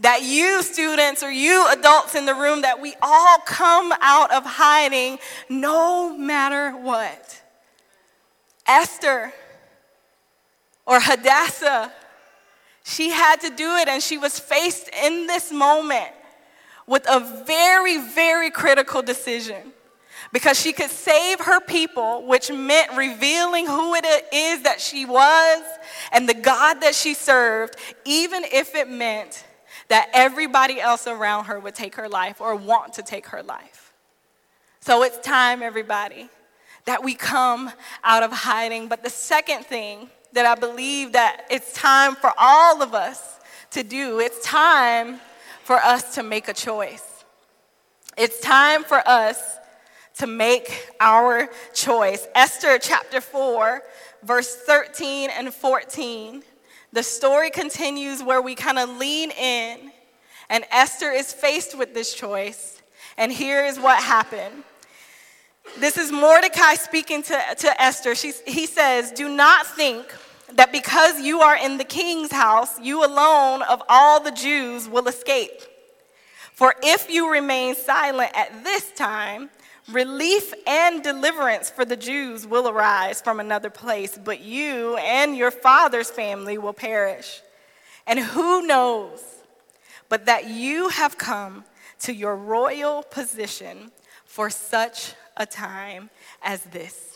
that 0.00 0.22
you, 0.22 0.62
students, 0.62 1.22
or 1.22 1.30
you, 1.30 1.66
adults 1.70 2.14
in 2.14 2.26
the 2.26 2.34
room, 2.34 2.62
that 2.62 2.80
we 2.80 2.94
all 3.00 3.38
come 3.38 3.92
out 4.00 4.32
of 4.32 4.44
hiding 4.44 5.18
no 5.48 6.16
matter 6.16 6.72
what? 6.72 7.42
Esther 8.66 9.32
or 10.86 10.98
Hadassah, 11.00 11.92
she 12.82 13.10
had 13.10 13.40
to 13.42 13.50
do 13.50 13.76
it, 13.76 13.88
and 13.88 14.02
she 14.02 14.18
was 14.18 14.38
faced 14.38 14.88
in 15.04 15.26
this 15.26 15.52
moment 15.52 16.10
with 16.86 17.08
a 17.08 17.44
very, 17.46 17.98
very 17.98 18.50
critical 18.50 19.02
decision 19.02 19.72
because 20.32 20.60
she 20.60 20.72
could 20.72 20.90
save 20.90 21.40
her 21.40 21.60
people, 21.60 22.26
which 22.26 22.50
meant 22.50 22.96
revealing 22.96 23.66
who 23.66 23.94
it 23.94 24.04
is 24.32 24.62
that 24.62 24.80
she 24.80 25.04
was 25.04 25.62
and 26.12 26.28
the 26.28 26.34
God 26.34 26.80
that 26.80 26.94
she 26.94 27.14
served, 27.14 27.76
even 28.04 28.44
if 28.44 28.74
it 28.74 28.88
meant 28.88 29.44
that 29.88 30.08
everybody 30.12 30.80
else 30.80 31.06
around 31.06 31.44
her 31.44 31.60
would 31.60 31.74
take 31.74 31.94
her 31.96 32.08
life 32.08 32.40
or 32.40 32.56
want 32.56 32.94
to 32.94 33.02
take 33.02 33.28
her 33.28 33.42
life. 33.42 33.92
So 34.80 35.02
it's 35.02 35.18
time, 35.18 35.62
everybody, 35.62 36.28
that 36.84 37.02
we 37.02 37.14
come 37.14 37.70
out 38.02 38.22
of 38.22 38.32
hiding. 38.32 38.88
But 38.88 39.02
the 39.02 39.10
second 39.10 39.64
thing 39.64 40.10
that 40.32 40.46
I 40.46 40.54
believe 40.54 41.12
that 41.12 41.44
it's 41.50 41.72
time 41.72 42.16
for 42.16 42.32
all 42.36 42.82
of 42.82 42.92
us 42.92 43.38
to 43.70 43.82
do, 43.82 44.20
it's 44.20 44.44
time 44.44 45.20
for 45.64 45.76
us 45.76 46.14
to 46.14 46.22
make 46.22 46.48
a 46.48 46.52
choice. 46.52 47.24
It's 48.18 48.38
time 48.40 48.84
for 48.84 49.02
us 49.08 49.58
to 50.18 50.26
make 50.26 50.92
our 51.00 51.48
choice. 51.72 52.28
Esther 52.34 52.78
chapter 52.78 53.20
4, 53.20 53.82
verse 54.22 54.54
13 54.54 55.30
and 55.30 55.52
14. 55.52 56.42
The 56.92 57.02
story 57.02 57.50
continues 57.50 58.22
where 58.22 58.40
we 58.40 58.54
kind 58.54 58.78
of 58.78 58.90
lean 58.98 59.30
in, 59.32 59.90
and 60.50 60.64
Esther 60.70 61.10
is 61.10 61.32
faced 61.32 61.76
with 61.76 61.94
this 61.94 62.14
choice. 62.14 62.82
And 63.16 63.32
here 63.32 63.64
is 63.64 63.80
what 63.80 64.02
happened. 64.02 64.62
This 65.78 65.96
is 65.96 66.12
Mordecai 66.12 66.74
speaking 66.74 67.22
to, 67.22 67.40
to 67.58 67.82
Esther. 67.82 68.12
He 68.46 68.66
says, 68.66 69.12
Do 69.12 69.34
not 69.34 69.66
think 69.66 70.14
that 70.54 70.72
because 70.72 71.20
you 71.20 71.40
are 71.40 71.56
in 71.56 71.78
the 71.78 71.84
king's 71.84 72.32
house, 72.32 72.78
you 72.80 73.04
alone 73.04 73.62
of 73.62 73.82
all 73.88 74.20
the 74.20 74.30
Jews 74.30 74.88
will 74.88 75.08
escape. 75.08 75.62
For 76.52 76.74
if 76.82 77.10
you 77.10 77.30
remain 77.30 77.74
silent 77.74 78.30
at 78.34 78.62
this 78.62 78.92
time, 78.92 79.50
relief 79.90 80.54
and 80.66 81.02
deliverance 81.02 81.70
for 81.70 81.84
the 81.84 81.96
Jews 81.96 82.46
will 82.46 82.68
arise 82.68 83.20
from 83.20 83.40
another 83.40 83.70
place, 83.70 84.18
but 84.22 84.40
you 84.40 84.96
and 84.96 85.36
your 85.36 85.50
father's 85.50 86.10
family 86.10 86.56
will 86.58 86.72
perish. 86.72 87.42
And 88.06 88.18
who 88.18 88.66
knows 88.66 89.20
but 90.08 90.26
that 90.26 90.48
you 90.48 90.90
have 90.90 91.18
come 91.18 91.64
to 92.00 92.14
your 92.14 92.36
royal 92.36 93.02
position 93.02 93.90
for 94.24 94.50
such 94.50 95.14
a 95.36 95.46
time 95.46 96.10
as 96.42 96.62
this? 96.64 97.13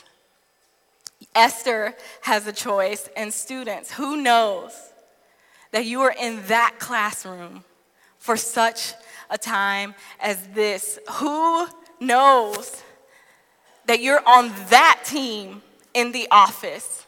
Esther 1.34 1.94
has 2.22 2.46
a 2.46 2.52
choice, 2.52 3.08
and 3.16 3.32
students, 3.32 3.92
who 3.92 4.16
knows 4.16 4.72
that 5.72 5.84
you 5.84 6.00
are 6.02 6.14
in 6.18 6.44
that 6.46 6.76
classroom 6.78 7.64
for 8.18 8.36
such 8.36 8.94
a 9.30 9.38
time 9.38 9.94
as 10.20 10.38
this? 10.48 10.98
Who 11.12 11.66
knows 12.00 12.82
that 13.86 14.00
you're 14.00 14.26
on 14.26 14.52
that 14.70 15.02
team 15.04 15.62
in 15.94 16.12
the 16.12 16.28
office, 16.30 17.06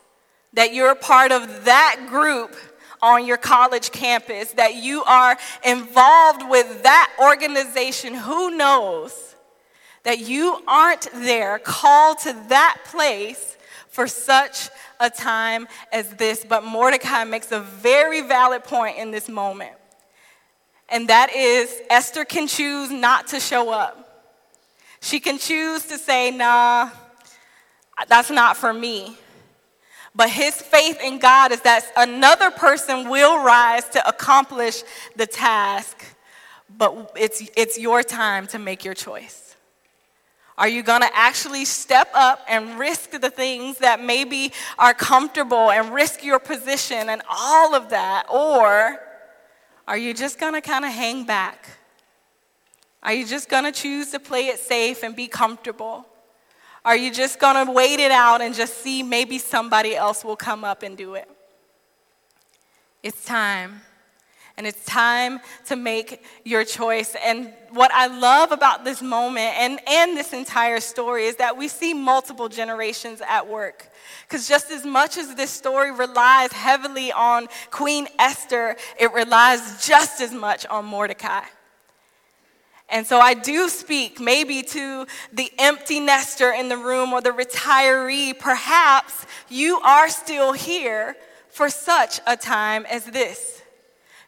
that 0.53 0.75
you're 0.75 0.95
part 0.95 1.33
of 1.33 1.65
that 1.65 2.07
group 2.09 2.57
on 3.03 3.25
your 3.25 3.37
college 3.37 3.93
campus, 3.93 4.53
that 4.53 4.75
you 4.75 5.03
are 5.05 5.37
involved 5.65 6.49
with 6.49 6.83
that 6.83 7.11
organization? 7.21 8.15
Who 8.15 8.57
knows 8.57 9.35
that 10.03 10.21
you 10.21 10.63
aren't 10.67 11.09
there, 11.13 11.59
called 11.59 12.19
to 12.21 12.33
that 12.49 12.79
place? 12.87 13.57
For 14.01 14.07
such 14.07 14.71
a 14.99 15.11
time 15.11 15.69
as 15.93 16.09
this. 16.15 16.43
But 16.43 16.65
Mordecai 16.65 17.25
makes 17.25 17.53
a 17.53 17.61
very 17.61 18.23
valid 18.23 18.65
point 18.65 18.97
in 18.97 19.11
this 19.11 19.29
moment. 19.29 19.73
And 20.89 21.09
that 21.09 21.35
is 21.37 21.83
Esther 21.91 22.25
can 22.25 22.47
choose 22.47 22.91
not 22.91 23.27
to 23.27 23.41
show 23.41 23.71
up. 23.71 24.33
She 25.03 25.21
can 25.21 25.37
choose 25.37 25.85
to 25.89 25.99
say, 25.99 26.31
nah, 26.31 26.89
that's 28.09 28.31
not 28.31 28.57
for 28.57 28.73
me. 28.73 29.19
But 30.15 30.31
his 30.31 30.55
faith 30.55 30.99
in 31.03 31.19
God 31.19 31.53
is 31.53 31.61
that 31.61 31.85
another 31.95 32.51
person 32.51 33.11
will 33.11 33.45
rise 33.45 33.87
to 33.91 34.09
accomplish 34.09 34.83
the 35.15 35.27
task, 35.27 36.03
but 36.75 37.13
it's, 37.17 37.43
it's 37.55 37.79
your 37.79 38.03
time 38.03 38.47
to 38.47 38.59
make 38.59 38.83
your 38.83 38.95
choice. 38.95 39.50
Are 40.59 40.69
you 40.69 40.83
going 40.83 41.01
to 41.01 41.11
actually 41.17 41.65
step 41.65 42.11
up 42.15 42.45
and 42.49 42.79
risk 42.79 43.13
the 43.13 43.31
things 43.31 43.79
that 43.79 44.03
maybe 44.03 44.53
are 44.79 44.93
comfortable 44.93 45.71
and 45.71 45.93
risk 45.93 46.23
your 46.23 46.39
position 46.39 47.09
and 47.09 47.23
all 47.31 47.75
of 47.75 47.91
that? 47.91 48.27
Or 48.31 49.01
are 49.89 49.97
you 49.97 50.13
just 50.13 50.39
going 50.39 50.53
to 50.55 50.61
kind 50.61 50.85
of 50.85 50.93
hang 50.93 51.25
back? 51.25 51.69
Are 53.03 53.13
you 53.13 53.27
just 53.27 53.49
going 53.49 53.65
to 53.65 53.73
choose 53.73 54.11
to 54.11 54.21
play 54.21 54.49
it 54.49 54.59
safe 54.59 55.03
and 55.03 55.17
be 55.17 55.27
comfortable? 55.27 56.07
Are 56.85 56.97
you 56.97 57.13
just 57.13 57.39
going 57.39 57.67
to 57.67 57.73
wait 57.73 58.01
it 58.01 58.11
out 58.11 58.41
and 58.41 58.55
just 58.55 58.79
see 58.79 59.03
maybe 59.03 59.39
somebody 59.39 59.97
else 59.97 60.25
will 60.25 60.37
come 60.37 60.65
up 60.65 60.83
and 60.83 60.97
do 60.97 61.15
it? 61.15 61.29
It's 63.03 63.25
time. 63.25 63.81
And 64.57 64.67
it's 64.67 64.85
time 64.85 65.41
to 65.67 65.77
make 65.77 66.23
your 66.45 66.65
choice. 66.65 67.17
And 67.25 67.53
what 67.71 67.91
I 67.93 68.09
love 68.09 68.53
about 68.53 68.85
this 68.85 69.01
moment 69.01 69.57
and, 69.59 69.81
and 69.87 70.17
this 70.17 70.33
entire 70.33 70.81
story 70.81 71.27
is 71.27 71.37
that 71.37 71.57
we 71.57 71.69
see 71.69 71.95
multiple 71.95 72.49
generations 72.49 73.23
at 73.27 73.49
work. 73.49 73.89
Because 74.29 74.49
just 74.49 74.71
as 74.71 74.85
much 74.85 75.17
as 75.17 75.35
this 75.35 75.51
story 75.51 75.93
relies 75.93 76.53
heavily 76.53 77.11
on 77.13 77.49
Queen 77.71 78.07
Esther, 78.19 78.77
it 78.99 79.13
relies 79.13 79.87
just 79.87 80.21
as 80.21 80.33
much 80.33 80.67
on 80.67 80.85
Mordecai. 80.85 81.43
And 82.91 83.07
so 83.07 83.21
I 83.21 83.35
do 83.35 83.69
speak 83.69 84.19
maybe 84.21 84.63
to 84.63 85.07
the 85.33 85.51
empty 85.59 86.01
nester 86.01 86.51
in 86.51 86.69
the 86.69 86.77
room 86.77 87.13
or 87.13 87.21
the 87.21 87.31
retiree. 87.31 88.37
Perhaps 88.39 89.27
you 89.49 89.79
are 89.81 90.09
still 90.09 90.53
here 90.53 91.17
for 91.51 91.71
such 91.71 92.21
a 92.27 92.37
time 92.37 92.85
as 92.87 93.05
this. 93.05 93.60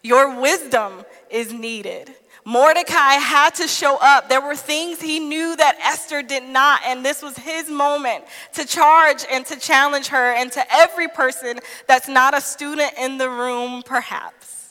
Your 0.03 0.41
wisdom 0.41 1.05
is 1.31 1.53
needed. 1.53 2.13
Mordecai 2.45 3.15
had 3.15 3.55
to 3.57 3.69
show 3.69 3.99
up. 4.01 4.29
There 4.29 4.41
were 4.41 4.57
things 4.57 5.01
he 5.01 5.21
knew 5.21 5.55
that 5.55 5.79
Esther 5.81 6.23
did 6.23 6.43
not, 6.43 6.81
and 6.85 7.05
this 7.05 7.23
was 7.23 7.37
his 7.37 7.71
moment 7.71 8.25
to 8.55 8.67
charge 8.67 9.25
and 9.31 9.47
to 9.47 9.57
challenge 9.57 10.09
her, 10.09 10.33
and 10.33 10.51
to 10.53 10.65
every 10.73 11.07
person 11.07 11.61
that's 11.87 12.09
not 12.09 12.37
a 12.37 12.41
student 12.41 12.95
in 12.99 13.19
the 13.19 13.31
room, 13.31 13.83
perhaps. 13.85 14.71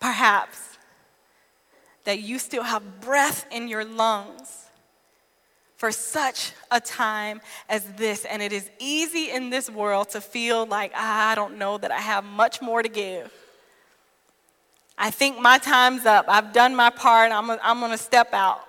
Perhaps 0.00 0.78
that 2.04 2.20
you 2.20 2.38
still 2.38 2.64
have 2.64 3.00
breath 3.02 3.46
in 3.52 3.68
your 3.68 3.84
lungs 3.84 4.66
for 5.76 5.92
such 5.92 6.52
a 6.70 6.80
time 6.80 7.40
as 7.68 7.84
this. 7.96 8.24
And 8.24 8.40
it 8.40 8.52
is 8.52 8.70
easy 8.78 9.30
in 9.30 9.50
this 9.50 9.68
world 9.68 10.10
to 10.10 10.20
feel 10.20 10.64
like, 10.64 10.92
ah, 10.94 11.30
I 11.30 11.34
don't 11.34 11.58
know 11.58 11.76
that 11.76 11.90
I 11.90 11.98
have 11.98 12.24
much 12.24 12.62
more 12.62 12.82
to 12.82 12.88
give. 12.88 13.32
I 14.96 15.10
think 15.10 15.40
my 15.40 15.58
time's 15.58 16.06
up. 16.06 16.26
I've 16.28 16.52
done 16.52 16.76
my 16.76 16.90
part. 16.90 17.32
I'm, 17.32 17.50
I'm 17.50 17.80
going 17.80 17.92
to 17.92 17.98
step 17.98 18.32
out. 18.32 18.60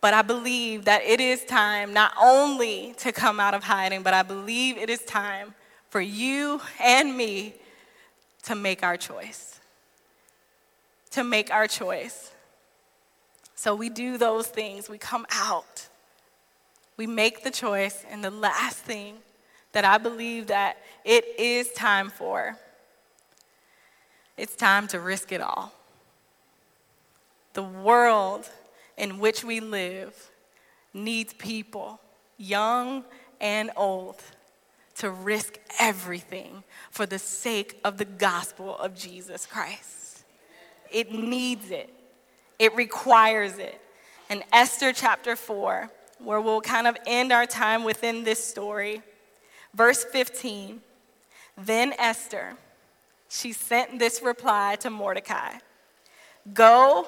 But 0.00 0.14
I 0.14 0.22
believe 0.22 0.84
that 0.84 1.02
it 1.02 1.20
is 1.20 1.44
time 1.44 1.92
not 1.92 2.12
only 2.20 2.94
to 2.98 3.12
come 3.12 3.40
out 3.40 3.54
of 3.54 3.64
hiding, 3.64 4.02
but 4.02 4.14
I 4.14 4.22
believe 4.22 4.76
it 4.78 4.88
is 4.88 5.02
time 5.04 5.54
for 5.90 6.00
you 6.00 6.60
and 6.82 7.16
me 7.16 7.54
to 8.44 8.54
make 8.54 8.82
our 8.82 8.96
choice 8.96 9.58
to 11.10 11.24
make 11.24 11.52
our 11.52 11.66
choice. 11.66 12.32
So 13.54 13.74
we 13.74 13.88
do 13.88 14.18
those 14.18 14.46
things, 14.46 14.88
we 14.88 14.98
come 14.98 15.26
out, 15.32 15.88
we 16.96 17.06
make 17.06 17.42
the 17.42 17.50
choice, 17.50 18.04
and 18.08 18.22
the 18.22 18.30
last 18.30 18.78
thing 18.78 19.16
that 19.72 19.84
I 19.84 19.98
believe 19.98 20.46
that 20.48 20.78
it 21.04 21.24
is 21.38 21.72
time 21.72 22.10
for, 22.10 22.56
it's 24.38 24.54
time 24.54 24.86
to 24.88 25.00
risk 25.00 25.32
it 25.32 25.40
all. 25.40 25.72
The 27.54 27.62
world 27.62 28.48
in 28.96 29.18
which 29.18 29.42
we 29.42 29.60
live 29.60 30.30
needs 30.94 31.32
people, 31.34 32.00
young 32.36 33.04
and 33.40 33.70
old, 33.76 34.22
to 34.96 35.10
risk 35.10 35.58
everything 35.78 36.62
for 36.90 37.06
the 37.06 37.18
sake 37.18 37.78
of 37.84 37.98
the 37.98 38.04
gospel 38.04 38.76
of 38.78 38.94
Jesus 38.94 39.46
Christ. 39.46 40.24
It 40.90 41.12
needs 41.12 41.70
it, 41.70 41.92
it 42.58 42.74
requires 42.74 43.58
it. 43.58 43.80
And 44.30 44.42
Esther 44.52 44.92
chapter 44.92 45.36
4, 45.36 45.90
where 46.18 46.40
we'll 46.40 46.60
kind 46.60 46.86
of 46.86 46.96
end 47.06 47.32
our 47.32 47.46
time 47.46 47.82
within 47.82 48.24
this 48.24 48.42
story, 48.42 49.02
verse 49.74 50.04
15. 50.04 50.80
Then 51.56 51.94
Esther, 51.98 52.54
she 53.28 53.52
sent 53.52 53.98
this 53.98 54.22
reply 54.22 54.76
to 54.80 54.90
Mordecai 54.90 55.58
Go, 56.54 57.06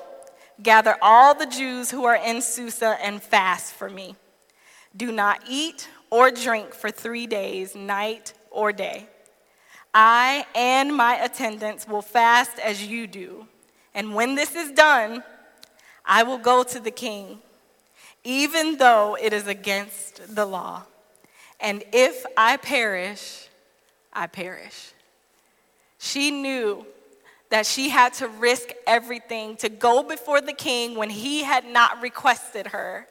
gather 0.63 0.97
all 1.01 1.35
the 1.35 1.47
Jews 1.47 1.91
who 1.91 2.05
are 2.05 2.17
in 2.17 2.43
Susa 2.43 2.99
and 3.03 3.23
fast 3.23 3.73
for 3.73 3.89
me. 3.89 4.17
Do 4.95 5.13
not 5.13 5.43
eat 5.49 5.89
or 6.11 6.31
drink 6.31 6.75
for 6.75 6.91
three 6.91 7.27
days, 7.27 7.75
night 7.75 8.35
or 8.51 8.73
day. 8.73 9.09
I 9.95 10.47
and 10.55 10.95
my 10.95 11.15
attendants 11.17 11.89
will 11.89 12.03
fast 12.03 12.59
as 12.59 12.87
you 12.87 13.07
do. 13.07 13.47
And 13.95 14.15
when 14.15 14.35
this 14.35 14.55
is 14.55 14.71
done, 14.71 15.25
I 16.05 16.23
will 16.23 16.39
go 16.39 16.63
to 16.63 16.81
the 16.81 16.91
king, 16.91 17.41
even 18.23 18.77
though 18.77 19.17
it 19.21 19.33
is 19.33 19.47
against 19.47 20.35
the 20.35 20.47
law. 20.47 20.85
And 21.59 21.83
if 21.93 22.25
I 22.37 22.57
perish, 22.57 23.49
I 24.13 24.27
perish. 24.27 24.93
She 26.03 26.31
knew 26.31 26.87
that 27.51 27.67
she 27.67 27.91
had 27.91 28.15
to 28.15 28.27
risk 28.27 28.71
everything 28.87 29.57
to 29.59 29.69
go 29.69 30.03
before 30.03 30.41
the 30.41 30.55
king 30.55 30.95
when 30.97 31.11
he 31.11 31.43
had 31.43 31.67
not 31.67 32.01
requested 32.01 32.69
her. 32.69 33.07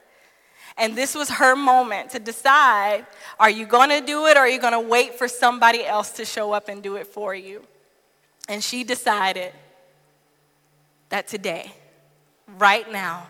And 0.76 0.96
this 0.96 1.14
was 1.14 1.30
her 1.30 1.56
moment 1.56 2.10
to 2.12 2.20
decide 2.20 3.06
are 3.40 3.50
you 3.50 3.68
going 3.68 3.90
to 3.90 4.02
do 4.02 4.26
it 4.26 4.38
or 4.38 4.40
are 4.40 4.50
you 4.50 4.60
going 4.60 4.74
to 4.74 4.80
wait 4.80 5.14
for 5.20 5.28
somebody 5.28 5.86
else 5.86 6.10
to 6.14 6.26
show 6.26 6.52
up 6.52 6.68
and 6.68 6.82
do 6.82 6.96
it 6.96 7.06
for 7.06 7.36
you? 7.36 7.62
And 8.48 8.64
she 8.64 8.84
decided 8.84 9.54
that 11.10 11.28
today, 11.28 11.72
right 12.58 12.92
now, 12.92 13.28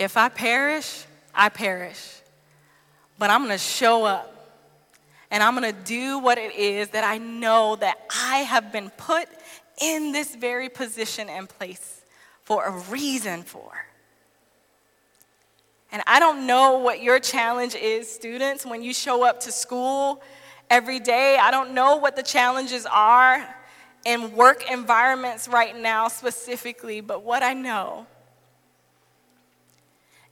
if 0.00 0.16
I 0.16 0.28
perish, 0.30 1.04
I 1.32 1.48
perish. 1.48 2.22
But 3.20 3.30
I'm 3.30 3.44
going 3.44 3.52
to 3.52 3.58
show 3.58 4.04
up 4.04 4.37
and 5.30 5.42
I'm 5.42 5.54
going 5.54 5.72
to 5.72 5.80
do 5.84 6.18
what 6.18 6.38
it 6.38 6.54
is 6.54 6.88
that 6.90 7.04
I 7.04 7.18
know 7.18 7.76
that 7.76 7.98
I 8.10 8.38
have 8.38 8.72
been 8.72 8.90
put 8.90 9.28
in 9.80 10.12
this 10.12 10.34
very 10.34 10.68
position 10.68 11.28
and 11.28 11.48
place 11.48 12.02
for 12.42 12.64
a 12.64 12.70
reason 12.90 13.42
for. 13.42 13.70
And 15.92 16.02
I 16.06 16.18
don't 16.18 16.46
know 16.46 16.78
what 16.78 17.02
your 17.02 17.18
challenge 17.18 17.74
is, 17.74 18.10
students, 18.10 18.64
when 18.66 18.82
you 18.82 18.92
show 18.92 19.24
up 19.24 19.40
to 19.40 19.52
school 19.52 20.22
every 20.70 21.00
day. 21.00 21.38
I 21.40 21.50
don't 21.50 21.72
know 21.72 21.96
what 21.96 22.16
the 22.16 22.22
challenges 22.22 22.86
are 22.90 23.54
in 24.04 24.34
work 24.34 24.70
environments 24.70 25.48
right 25.48 25.76
now 25.78 26.08
specifically, 26.08 27.00
but 27.00 27.22
what 27.22 27.42
I 27.42 27.54
know 27.54 28.06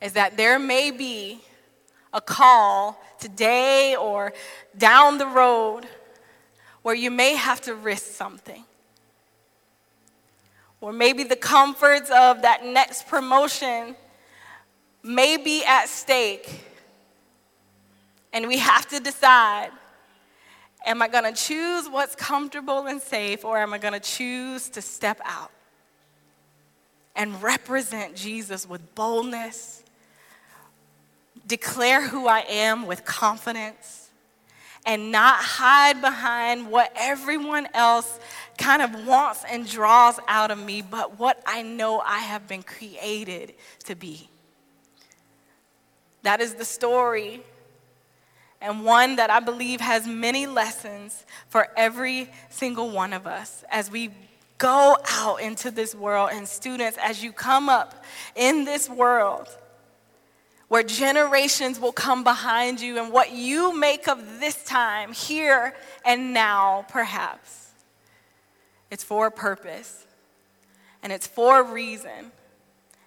is 0.01 0.13
that 0.13 0.37
there 0.37 0.59
may 0.59 0.91
be 0.91 1.41
a 2.17 2.21
call 2.21 3.01
today 3.21 3.95
or 3.95 4.33
down 4.77 5.19
the 5.19 5.27
road 5.27 5.83
where 6.83 6.95
you 6.95 7.11
may 7.11 7.37
have 7.37 7.61
to 7.61 7.75
risk 7.75 8.07
something. 8.07 8.65
Or 10.81 10.93
maybe 10.93 11.25
the 11.25 11.37
comforts 11.37 12.11
of 12.11 12.43
that 12.43 12.65
next 12.65 13.07
promotion 13.07 13.95
may 15.03 15.37
be 15.37 15.63
at 15.65 15.89
stake. 15.89 16.65
And 18.33 18.49
we 18.49 18.59
have 18.59 18.89
to 18.89 18.99
decide 19.01 19.71
Am 20.87 21.03
I 21.03 21.09
going 21.09 21.25
to 21.25 21.33
choose 21.33 21.89
what's 21.89 22.15
comfortable 22.15 22.87
and 22.87 23.03
safe, 23.03 23.45
or 23.45 23.59
am 23.59 23.75
I 23.75 23.79
going 23.79 23.95
to 23.95 23.99
choose 23.99 24.69
to 24.69 24.81
step 24.81 25.21
out 25.25 25.51
and 27.17 27.43
represent 27.43 28.15
Jesus 28.15 28.69
with 28.69 28.95
boldness, 28.95 29.76
declare 31.47 32.09
who 32.09 32.27
I 32.27 32.41
am 32.49 32.87
with 32.87 33.05
confidence, 33.05 34.11
and 34.85 35.11
not 35.11 35.43
hide 35.43 36.01
behind 36.01 36.71
what 36.71 36.93
everyone 36.95 37.67
else 37.75 38.21
kind 38.57 38.81
of 38.81 39.07
wants 39.07 39.45
and 39.51 39.69
draws 39.69 40.19
out 40.29 40.51
of 40.51 40.59
me, 40.59 40.81
but 40.81 41.19
what 41.19 41.43
I 41.45 41.63
know 41.63 42.01
I 42.01 42.19
have 42.19 42.47
been 42.47 42.63
created 42.63 43.55
to 43.85 43.97
be? 43.97 44.29
That 46.23 46.41
is 46.41 46.55
the 46.55 46.65
story 46.65 47.43
and 48.61 48.85
one 48.85 49.17
that 49.17 49.31
I 49.31 49.41
believe 49.41 49.81
has 49.81 50.07
many 50.07 50.47
lessons 50.47 51.25
for 51.49 51.69
every 51.77 52.31
single 52.49 52.91
one 52.91 53.13
of 53.13 53.27
us 53.27 53.65
as 53.71 53.91
we 53.91 54.11
go 54.59 54.97
out 55.11 55.41
into 55.41 55.71
this 55.71 55.95
world. 55.95 56.31
And 56.33 56.49
students, 56.49 56.99
as 57.03 57.23
you 57.23 57.33
come 57.33 57.69
up 57.69 58.05
in 58.35 58.65
this 58.65 58.89
world, 58.89 59.49
where 60.69 60.83
generations 60.83 61.79
will 61.79 61.93
come 61.93 62.25
behind 62.25 62.81
you, 62.81 62.99
and 62.99 63.13
what 63.13 63.33
you 63.33 63.77
make 63.77 64.09
of 64.09 64.41
this 64.41 64.65
time, 64.65 65.13
here 65.13 65.75
and 66.05 66.35
now, 66.35 66.85
perhaps, 66.89 67.71
it's 68.91 69.05
for 69.05 69.27
a 69.27 69.31
purpose, 69.31 70.07
and 71.03 71.13
it's 71.13 71.27
for 71.27 71.61
a 71.61 71.63
reason, 71.63 72.33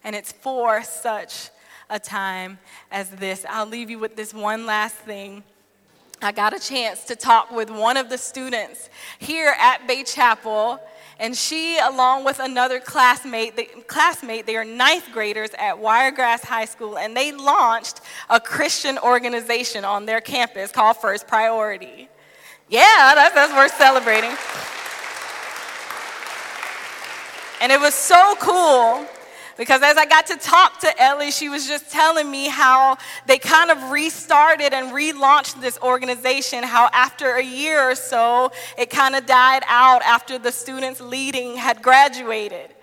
and 0.03 0.15
it's 0.15 0.31
for 0.31 0.81
such 0.83 1.49
a 1.89 1.99
time 1.99 2.59
as 2.91 3.09
this. 3.09 3.45
I'll 3.49 3.65
leave 3.65 3.89
you 3.89 3.99
with 3.99 4.15
this 4.15 4.33
one 4.33 4.65
last 4.65 4.95
thing. 4.95 5.43
I 6.21 6.31
got 6.31 6.53
a 6.53 6.59
chance 6.59 7.05
to 7.05 7.15
talk 7.15 7.49
with 7.49 7.69
one 7.69 7.97
of 7.97 8.09
the 8.09 8.17
students 8.17 8.89
here 9.19 9.53
at 9.57 9.87
Bay 9.87 10.03
Chapel, 10.03 10.79
and 11.19 11.35
she, 11.35 11.77
along 11.77 12.23
with 12.23 12.39
another 12.39 12.79
classmate, 12.79 13.57
the, 13.57 13.65
classmate, 13.87 14.45
they 14.45 14.55
are 14.55 14.63
ninth 14.63 15.09
graders 15.11 15.49
at 15.59 15.77
Wiregrass 15.77 16.45
High 16.45 16.65
School, 16.65 16.97
and 16.97 17.15
they 17.15 17.33
launched 17.33 17.99
a 18.29 18.39
Christian 18.39 18.97
organization 18.97 19.83
on 19.83 20.05
their 20.05 20.21
campus 20.21 20.71
called 20.71 20.95
First 20.97 21.27
Priority. 21.27 22.07
Yeah, 22.69 23.11
that's, 23.15 23.35
that's 23.35 23.53
worth 23.53 23.75
celebrating. 23.75 24.31
And 27.61 27.71
it 27.73 27.79
was 27.81 27.93
so 27.93 28.35
cool 28.39 29.05
because 29.59 29.81
as 29.81 29.97
I 29.97 30.05
got 30.05 30.25
to 30.27 30.37
talk 30.37 30.79
to 30.79 31.03
Ellie, 31.03 31.31
she 31.31 31.49
was 31.49 31.67
just 31.67 31.91
telling 31.91 32.31
me 32.31 32.47
how 32.47 32.97
they 33.25 33.37
kind 33.37 33.69
of 33.69 33.91
restarted 33.91 34.73
and 34.73 34.93
relaunched 34.93 35.59
this 35.59 35.77
organization, 35.79 36.63
how 36.63 36.89
after 36.93 37.33
a 37.33 37.43
year 37.43 37.91
or 37.91 37.93
so, 37.93 38.53
it 38.77 38.89
kind 38.89 39.17
of 39.17 39.25
died 39.25 39.63
out 39.67 40.01
after 40.03 40.39
the 40.39 40.53
students 40.53 41.01
leading 41.01 41.57
had 41.57 41.81
graduated. 41.81 42.73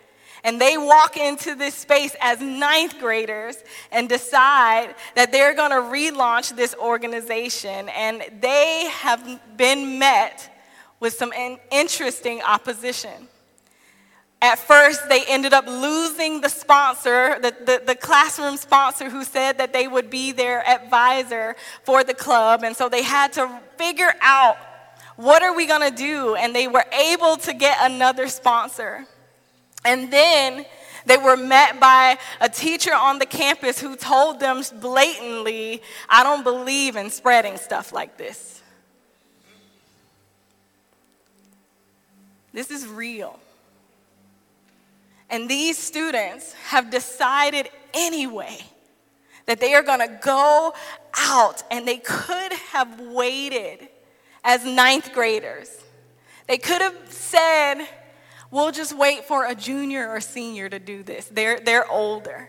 And 0.44 0.60
they 0.60 0.76
walk 0.76 1.16
into 1.16 1.54
this 1.54 1.74
space 1.74 2.14
as 2.20 2.42
ninth 2.42 2.98
graders 2.98 3.56
and 3.90 4.06
decide 4.06 4.94
that 5.14 5.32
they're 5.32 5.54
going 5.54 5.70
to 5.70 5.76
relaunch 5.76 6.54
this 6.54 6.74
organization. 6.74 7.88
And 7.88 8.22
they 8.42 8.90
have 8.90 9.40
been 9.56 9.98
met 9.98 10.54
with 11.00 11.14
some 11.14 11.32
interesting 11.70 12.42
opposition. 12.42 13.28
At 14.46 14.60
first, 14.60 15.08
they 15.08 15.24
ended 15.26 15.52
up 15.52 15.66
losing 15.66 16.40
the 16.40 16.48
sponsor, 16.48 17.36
the, 17.40 17.52
the, 17.64 17.82
the, 17.84 17.94
classroom 17.96 18.56
sponsor 18.56 19.10
who 19.10 19.24
said 19.24 19.58
that 19.58 19.72
they 19.72 19.88
would 19.88 20.08
be 20.08 20.30
their 20.30 20.64
advisor 20.64 21.56
for 21.82 22.04
the 22.04 22.14
club. 22.14 22.62
And 22.62 22.76
so 22.76 22.88
they 22.88 23.02
had 23.02 23.32
to 23.32 23.60
figure 23.76 24.14
out 24.20 24.56
what 25.16 25.42
are 25.42 25.52
we 25.52 25.66
going 25.66 25.90
to 25.90 25.96
do? 25.96 26.36
And 26.36 26.54
they 26.54 26.68
were 26.68 26.84
able 26.92 27.38
to 27.38 27.52
get 27.54 27.78
another 27.80 28.28
sponsor. 28.28 29.04
And 29.84 30.12
then 30.12 30.64
they 31.06 31.16
were 31.16 31.36
met 31.36 31.80
by 31.80 32.16
a 32.40 32.48
teacher 32.48 32.94
on 32.94 33.18
the 33.18 33.26
campus 33.26 33.80
who 33.80 33.96
told 33.96 34.38
them 34.38 34.62
blatantly, 34.80 35.82
I 36.08 36.22
don't 36.22 36.44
believe 36.44 36.94
in 36.94 37.10
spreading 37.10 37.56
stuff 37.56 37.92
like 37.92 38.16
this. 38.16 38.62
This 42.52 42.70
is 42.70 42.86
real. 42.86 43.40
And 45.28 45.48
these 45.48 45.76
students 45.76 46.52
have 46.68 46.90
decided 46.90 47.68
anyway 47.92 48.58
that 49.46 49.60
they 49.60 49.74
are 49.74 49.82
going 49.82 50.00
to 50.00 50.18
go 50.22 50.74
out 51.16 51.62
and 51.70 51.86
they 51.86 51.98
could 51.98 52.52
have 52.72 53.00
waited 53.00 53.88
as 54.44 54.64
ninth 54.64 55.12
graders. 55.12 55.68
They 56.46 56.58
could 56.58 56.80
have 56.80 56.96
said, 57.08 57.86
We'll 58.50 58.70
just 58.70 58.96
wait 58.96 59.24
for 59.24 59.44
a 59.44 59.54
junior 59.54 60.08
or 60.08 60.20
senior 60.20 60.68
to 60.68 60.78
do 60.78 61.02
this. 61.02 61.26
They're, 61.26 61.58
they're 61.58 61.90
older. 61.90 62.48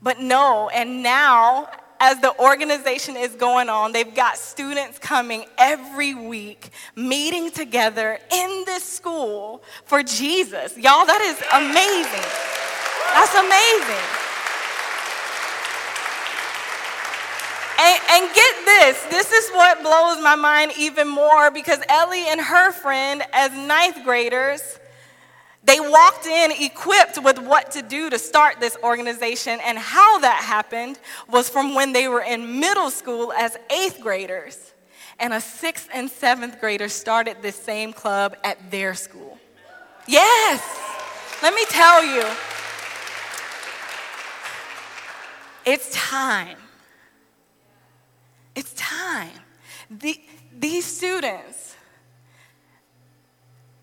But 0.00 0.20
no, 0.20 0.68
and 0.68 1.02
now, 1.02 1.68
as 2.00 2.20
the 2.20 2.38
organization 2.38 3.16
is 3.16 3.34
going 3.34 3.68
on, 3.68 3.92
they've 3.92 4.14
got 4.14 4.36
students 4.36 4.98
coming 4.98 5.44
every 5.58 6.14
week, 6.14 6.70
meeting 6.94 7.50
together 7.50 8.18
in 8.32 8.62
this 8.66 8.84
school 8.84 9.62
for 9.84 10.02
Jesus. 10.02 10.76
Y'all, 10.76 11.06
that 11.06 11.22
is 11.22 11.38
amazing. 11.52 12.28
That's 13.14 13.34
amazing. 13.34 14.28
And, 17.80 18.00
and, 18.10 18.34
get 18.34 18.54
this, 18.64 19.04
this 19.04 19.30
is 19.30 19.50
what 19.50 19.80
blows 19.82 20.20
my 20.20 20.34
mind 20.34 20.72
even 20.76 21.06
more 21.06 21.52
because 21.52 21.78
Ellie 21.88 22.26
and 22.26 22.40
her 22.40 22.72
friend, 22.72 23.22
as 23.32 23.52
ninth 23.52 24.02
graders, 24.02 24.80
they 25.68 25.80
walked 25.80 26.24
in 26.24 26.50
equipped 26.50 27.22
with 27.22 27.38
what 27.38 27.72
to 27.72 27.82
do 27.82 28.08
to 28.08 28.18
start 28.18 28.58
this 28.58 28.74
organization, 28.82 29.60
and 29.62 29.76
how 29.76 30.18
that 30.20 30.42
happened 30.42 30.98
was 31.28 31.50
from 31.50 31.74
when 31.74 31.92
they 31.92 32.08
were 32.08 32.22
in 32.22 32.58
middle 32.58 32.90
school 32.90 33.34
as 33.34 33.54
eighth 33.68 34.00
graders. 34.00 34.72
And 35.20 35.34
a 35.34 35.42
sixth 35.42 35.90
and 35.92 36.08
seventh 36.08 36.58
grader 36.58 36.88
started 36.88 37.42
this 37.42 37.54
same 37.54 37.92
club 37.92 38.34
at 38.44 38.70
their 38.70 38.94
school. 38.94 39.36
Yes, 40.06 40.62
let 41.42 41.52
me 41.52 41.66
tell 41.68 42.02
you, 42.02 42.24
it's 45.66 45.92
time. 45.92 46.56
It's 48.54 48.72
time. 48.72 49.38
The, 49.90 50.18
these 50.58 50.86
students, 50.86 51.76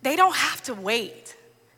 they 0.02 0.16
don't 0.16 0.36
have 0.36 0.64
to 0.64 0.74
wait. 0.74 1.36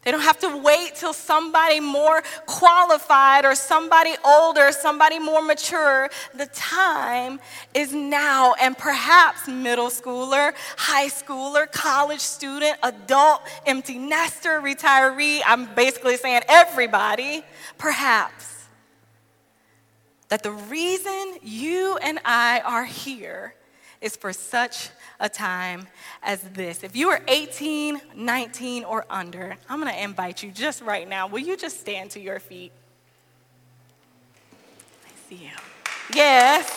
They 0.08 0.12
don't 0.12 0.22
have 0.22 0.40
to 0.40 0.56
wait 0.56 0.96
till 0.96 1.12
somebody 1.12 1.82
more 1.82 2.24
qualified 2.46 3.44
or 3.44 3.56
somebody 3.56 4.16
older, 4.24 4.72
somebody 4.72 5.20
more 5.20 5.42
mature. 5.42 6.10
The 6.34 6.46
time 6.46 7.42
is 7.74 7.92
now. 7.92 8.54
And 8.54 8.78
perhaps 8.78 9.50
middle 9.50 9.90
schooler, 9.90 10.54
high 10.78 11.08
schooler, 11.10 11.70
college 11.70 12.22
student, 12.22 12.78
adult, 12.84 13.42
empty 13.66 13.98
nester, 13.98 14.62
retiree, 14.62 15.42
I'm 15.46 15.76
basically 15.76 16.16
saying 16.16 16.44
everybody, 16.48 17.44
perhaps 17.78 18.70
that 20.30 20.42
the 20.42 20.54
reason 20.54 21.34
you 21.44 21.98
and 21.98 22.18
I 22.24 22.62
are 22.62 22.86
here 22.86 23.56
is 24.02 24.16
for 24.16 24.32
such 24.34 24.90
a 25.20 25.28
time 25.28 25.88
as 26.22 26.42
this. 26.42 26.84
If 26.84 26.96
you 26.96 27.10
are 27.10 27.22
18, 27.28 28.02
19, 28.16 28.84
or 28.84 29.06
under, 29.10 29.56
I'm 29.70 29.82
going 29.82 29.94
to 29.94 30.04
invite 30.04 30.44
you 30.44 30.52
just 30.52 30.82
right 30.82 31.08
now. 31.08 31.28
Will 31.28 31.40
you 31.40 31.58
just 31.58 31.80
stand 31.80 32.12
to 32.12 32.20
your 32.20 32.40
feet? 32.40 32.72
I 35.06 35.30
see 35.30 35.36
you. 35.46 35.52
Yes, 36.14 36.70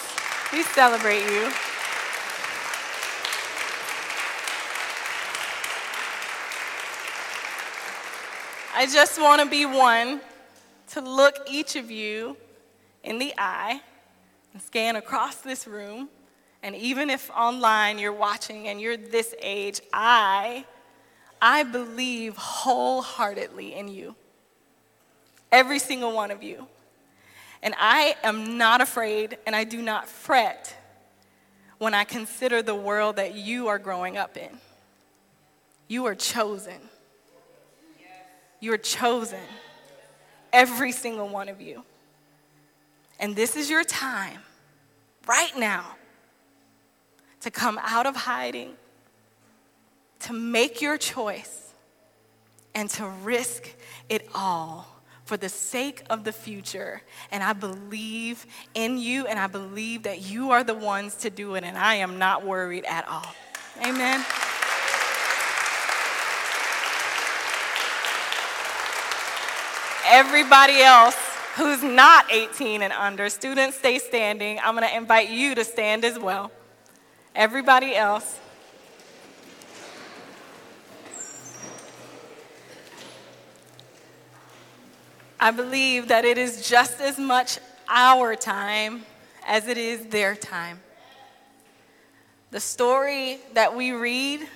we 0.52 0.62
celebrate 0.62 1.22
you. 1.22 1.52
I 8.72 8.86
just 8.86 9.20
want 9.20 9.42
to 9.42 9.48
be 9.48 9.66
one 9.66 10.20
to 10.92 11.00
look 11.00 11.36
each 11.48 11.76
of 11.76 11.90
you 11.90 12.36
in 13.04 13.18
the 13.18 13.34
eye 13.36 13.80
and 14.52 14.62
scan 14.62 14.96
across 14.96 15.36
this 15.36 15.66
room 15.66 16.08
and 16.62 16.76
even 16.76 17.08
if 17.10 17.30
online 17.30 17.98
you're 17.98 18.12
watching 18.12 18.68
and 18.68 18.80
you're 18.80 18.96
this 18.96 19.34
age, 19.40 19.80
I, 19.92 20.64
I 21.40 21.62
believe 21.62 22.36
wholeheartedly 22.36 23.74
in 23.74 23.88
you. 23.88 24.14
Every 25.50 25.78
single 25.78 26.12
one 26.12 26.30
of 26.30 26.42
you. 26.42 26.66
And 27.62 27.74
I 27.78 28.14
am 28.22 28.58
not 28.58 28.80
afraid 28.80 29.38
and 29.46 29.56
I 29.56 29.64
do 29.64 29.82
not 29.82 30.08
fret 30.08 30.76
when 31.78 31.94
I 31.94 32.04
consider 32.04 32.62
the 32.62 32.74
world 32.74 33.16
that 33.16 33.34
you 33.34 33.68
are 33.68 33.78
growing 33.78 34.16
up 34.18 34.36
in. 34.36 34.50
You 35.88 36.04
are 36.06 36.14
chosen. 36.14 36.78
You 38.60 38.74
are 38.74 38.78
chosen. 38.78 39.40
Every 40.52 40.92
single 40.92 41.28
one 41.28 41.48
of 41.48 41.60
you. 41.60 41.84
And 43.18 43.34
this 43.34 43.56
is 43.56 43.68
your 43.68 43.84
time, 43.84 44.40
right 45.26 45.56
now, 45.56 45.96
to 47.40 47.50
come 47.50 47.78
out 47.82 48.06
of 48.06 48.14
hiding, 48.14 48.72
to 50.20 50.32
make 50.32 50.80
your 50.80 50.98
choice, 50.98 51.72
and 52.74 52.88
to 52.90 53.08
risk 53.08 53.74
it 54.08 54.28
all 54.34 55.00
for 55.24 55.36
the 55.36 55.48
sake 55.48 56.02
of 56.10 56.24
the 56.24 56.32
future. 56.32 57.02
And 57.30 57.42
I 57.42 57.52
believe 57.52 58.46
in 58.74 58.98
you, 58.98 59.26
and 59.26 59.38
I 59.38 59.46
believe 59.46 60.02
that 60.02 60.22
you 60.22 60.50
are 60.50 60.64
the 60.64 60.74
ones 60.74 61.14
to 61.16 61.30
do 61.30 61.54
it, 61.54 61.64
and 61.64 61.78
I 61.78 61.96
am 61.96 62.18
not 62.18 62.44
worried 62.44 62.84
at 62.84 63.06
all. 63.08 63.26
Amen. 63.78 64.24
Everybody 70.06 70.80
else 70.80 71.16
who's 71.54 71.82
not 71.82 72.26
18 72.30 72.82
and 72.82 72.92
under, 72.92 73.28
students 73.28 73.76
stay 73.76 73.98
standing. 73.98 74.58
I'm 74.62 74.76
to 74.76 74.96
invite 74.96 75.28
you 75.28 75.54
to 75.54 75.64
stand 75.64 76.04
as 76.04 76.18
well. 76.18 76.50
Everybody 77.34 77.94
else. 77.94 78.38
I 85.38 85.50
believe 85.52 86.08
that 86.08 86.26
it 86.26 86.36
is 86.36 86.68
just 86.68 87.00
as 87.00 87.18
much 87.18 87.58
our 87.88 88.36
time 88.36 89.04
as 89.46 89.68
it 89.68 89.78
is 89.78 90.06
their 90.06 90.34
time. 90.34 90.80
The 92.50 92.60
story 92.60 93.38
that 93.54 93.74
we 93.74 93.92
read 93.92 94.46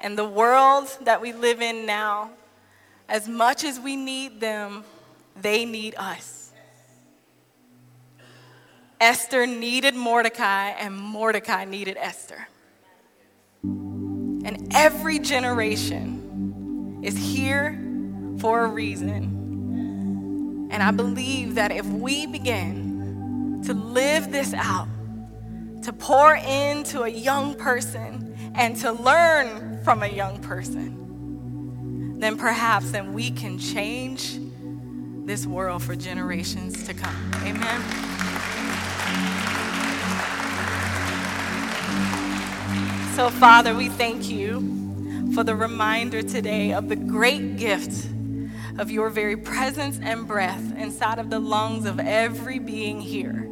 and 0.00 0.18
the 0.18 0.24
world 0.24 0.88
that 1.02 1.20
we 1.20 1.32
live 1.32 1.62
in 1.62 1.86
now, 1.86 2.30
as 3.08 3.28
much 3.28 3.64
as 3.64 3.78
we 3.78 3.94
need 3.94 4.40
them, 4.40 4.82
they 5.40 5.64
need 5.64 5.94
us. 5.96 6.41
Esther 9.02 9.46
needed 9.48 9.96
Mordecai, 9.96 10.68
and 10.68 10.96
Mordecai 10.96 11.64
needed 11.64 11.96
Esther. 11.98 12.46
And 13.64 14.68
every 14.72 15.18
generation 15.18 17.00
is 17.02 17.16
here 17.16 17.72
for 18.38 18.64
a 18.64 18.68
reason. 18.68 20.68
And 20.70 20.80
I 20.80 20.92
believe 20.92 21.56
that 21.56 21.72
if 21.72 21.84
we 21.84 22.26
begin 22.26 23.62
to 23.66 23.74
live 23.74 24.30
this 24.30 24.54
out, 24.54 24.86
to 25.82 25.92
pour 25.92 26.36
into 26.36 27.02
a 27.02 27.08
young 27.08 27.56
person 27.56 28.52
and 28.54 28.76
to 28.76 28.92
learn 28.92 29.82
from 29.82 30.04
a 30.04 30.08
young 30.08 30.40
person, 30.42 32.20
then 32.20 32.36
perhaps 32.36 32.92
then 32.92 33.12
we 33.12 33.32
can 33.32 33.58
change 33.58 34.38
this 35.24 35.44
world 35.44 35.82
for 35.82 35.96
generations 35.96 36.86
to 36.86 36.94
come. 36.94 37.32
Amen. 37.42 38.21
So, 43.14 43.28
Father, 43.28 43.74
we 43.74 43.90
thank 43.90 44.30
you 44.30 45.32
for 45.34 45.44
the 45.44 45.54
reminder 45.54 46.22
today 46.22 46.72
of 46.72 46.88
the 46.88 46.96
great 46.96 47.58
gift 47.58 48.08
of 48.78 48.90
your 48.90 49.10
very 49.10 49.36
presence 49.36 50.00
and 50.02 50.26
breath 50.26 50.74
inside 50.78 51.18
of 51.18 51.28
the 51.28 51.38
lungs 51.38 51.84
of 51.84 52.00
every 52.00 52.58
being 52.58 53.02
here. 53.02 53.46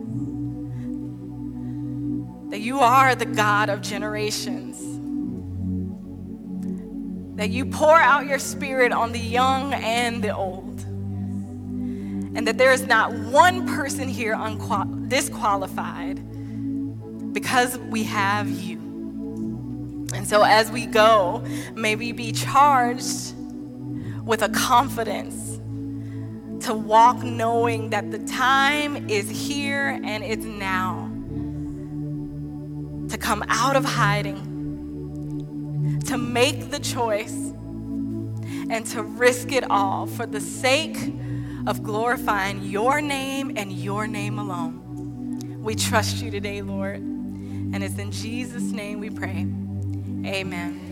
That 2.48 2.60
you 2.60 2.78
are 2.78 3.14
the 3.14 3.26
God 3.26 3.68
of 3.68 3.82
generations. 3.82 4.78
That 7.36 7.50
you 7.50 7.66
pour 7.66 8.00
out 8.00 8.24
your 8.24 8.38
spirit 8.38 8.92
on 8.92 9.12
the 9.12 9.18
young 9.18 9.74
and 9.74 10.24
the 10.24 10.34
old. 10.34 10.80
And 12.34 12.46
that 12.46 12.56
there 12.56 12.72
is 12.72 12.86
not 12.86 13.12
one 13.12 13.66
person 13.66 14.08
here 14.08 14.32
unqual- 14.32 15.06
disqualified 15.08 16.16
because 17.34 17.76
we 17.76 18.04
have 18.04 18.48
you. 18.48 18.89
And 20.14 20.26
so 20.26 20.42
as 20.42 20.70
we 20.70 20.86
go, 20.86 21.44
may 21.74 21.96
we 21.96 22.12
be 22.12 22.32
charged 22.32 23.34
with 24.24 24.42
a 24.42 24.48
confidence 24.48 25.56
to 26.64 26.74
walk 26.74 27.22
knowing 27.22 27.90
that 27.90 28.10
the 28.10 28.18
time 28.18 29.08
is 29.08 29.28
here 29.28 30.00
and 30.04 30.22
it's 30.22 30.44
now 30.44 31.10
to 33.08 33.18
come 33.18 33.42
out 33.48 33.76
of 33.76 33.84
hiding, 33.84 34.40
to 36.06 36.18
make 36.18 36.70
the 36.70 36.78
choice, 36.78 37.52
and 38.70 38.86
to 38.86 39.02
risk 39.02 39.52
it 39.52 39.68
all 39.68 40.06
for 40.06 40.26
the 40.26 40.40
sake 40.40 40.96
of 41.66 41.82
glorifying 41.82 42.62
your 42.62 43.00
name 43.00 43.52
and 43.56 43.72
your 43.72 44.06
name 44.06 44.38
alone. 44.38 45.60
We 45.62 45.74
trust 45.74 46.22
you 46.22 46.30
today, 46.30 46.62
Lord. 46.62 46.96
And 46.96 47.82
it's 47.84 47.98
in 47.98 48.12
Jesus' 48.12 48.70
name 48.70 49.00
we 49.00 49.10
pray. 49.10 49.46
Amen. 50.26 50.89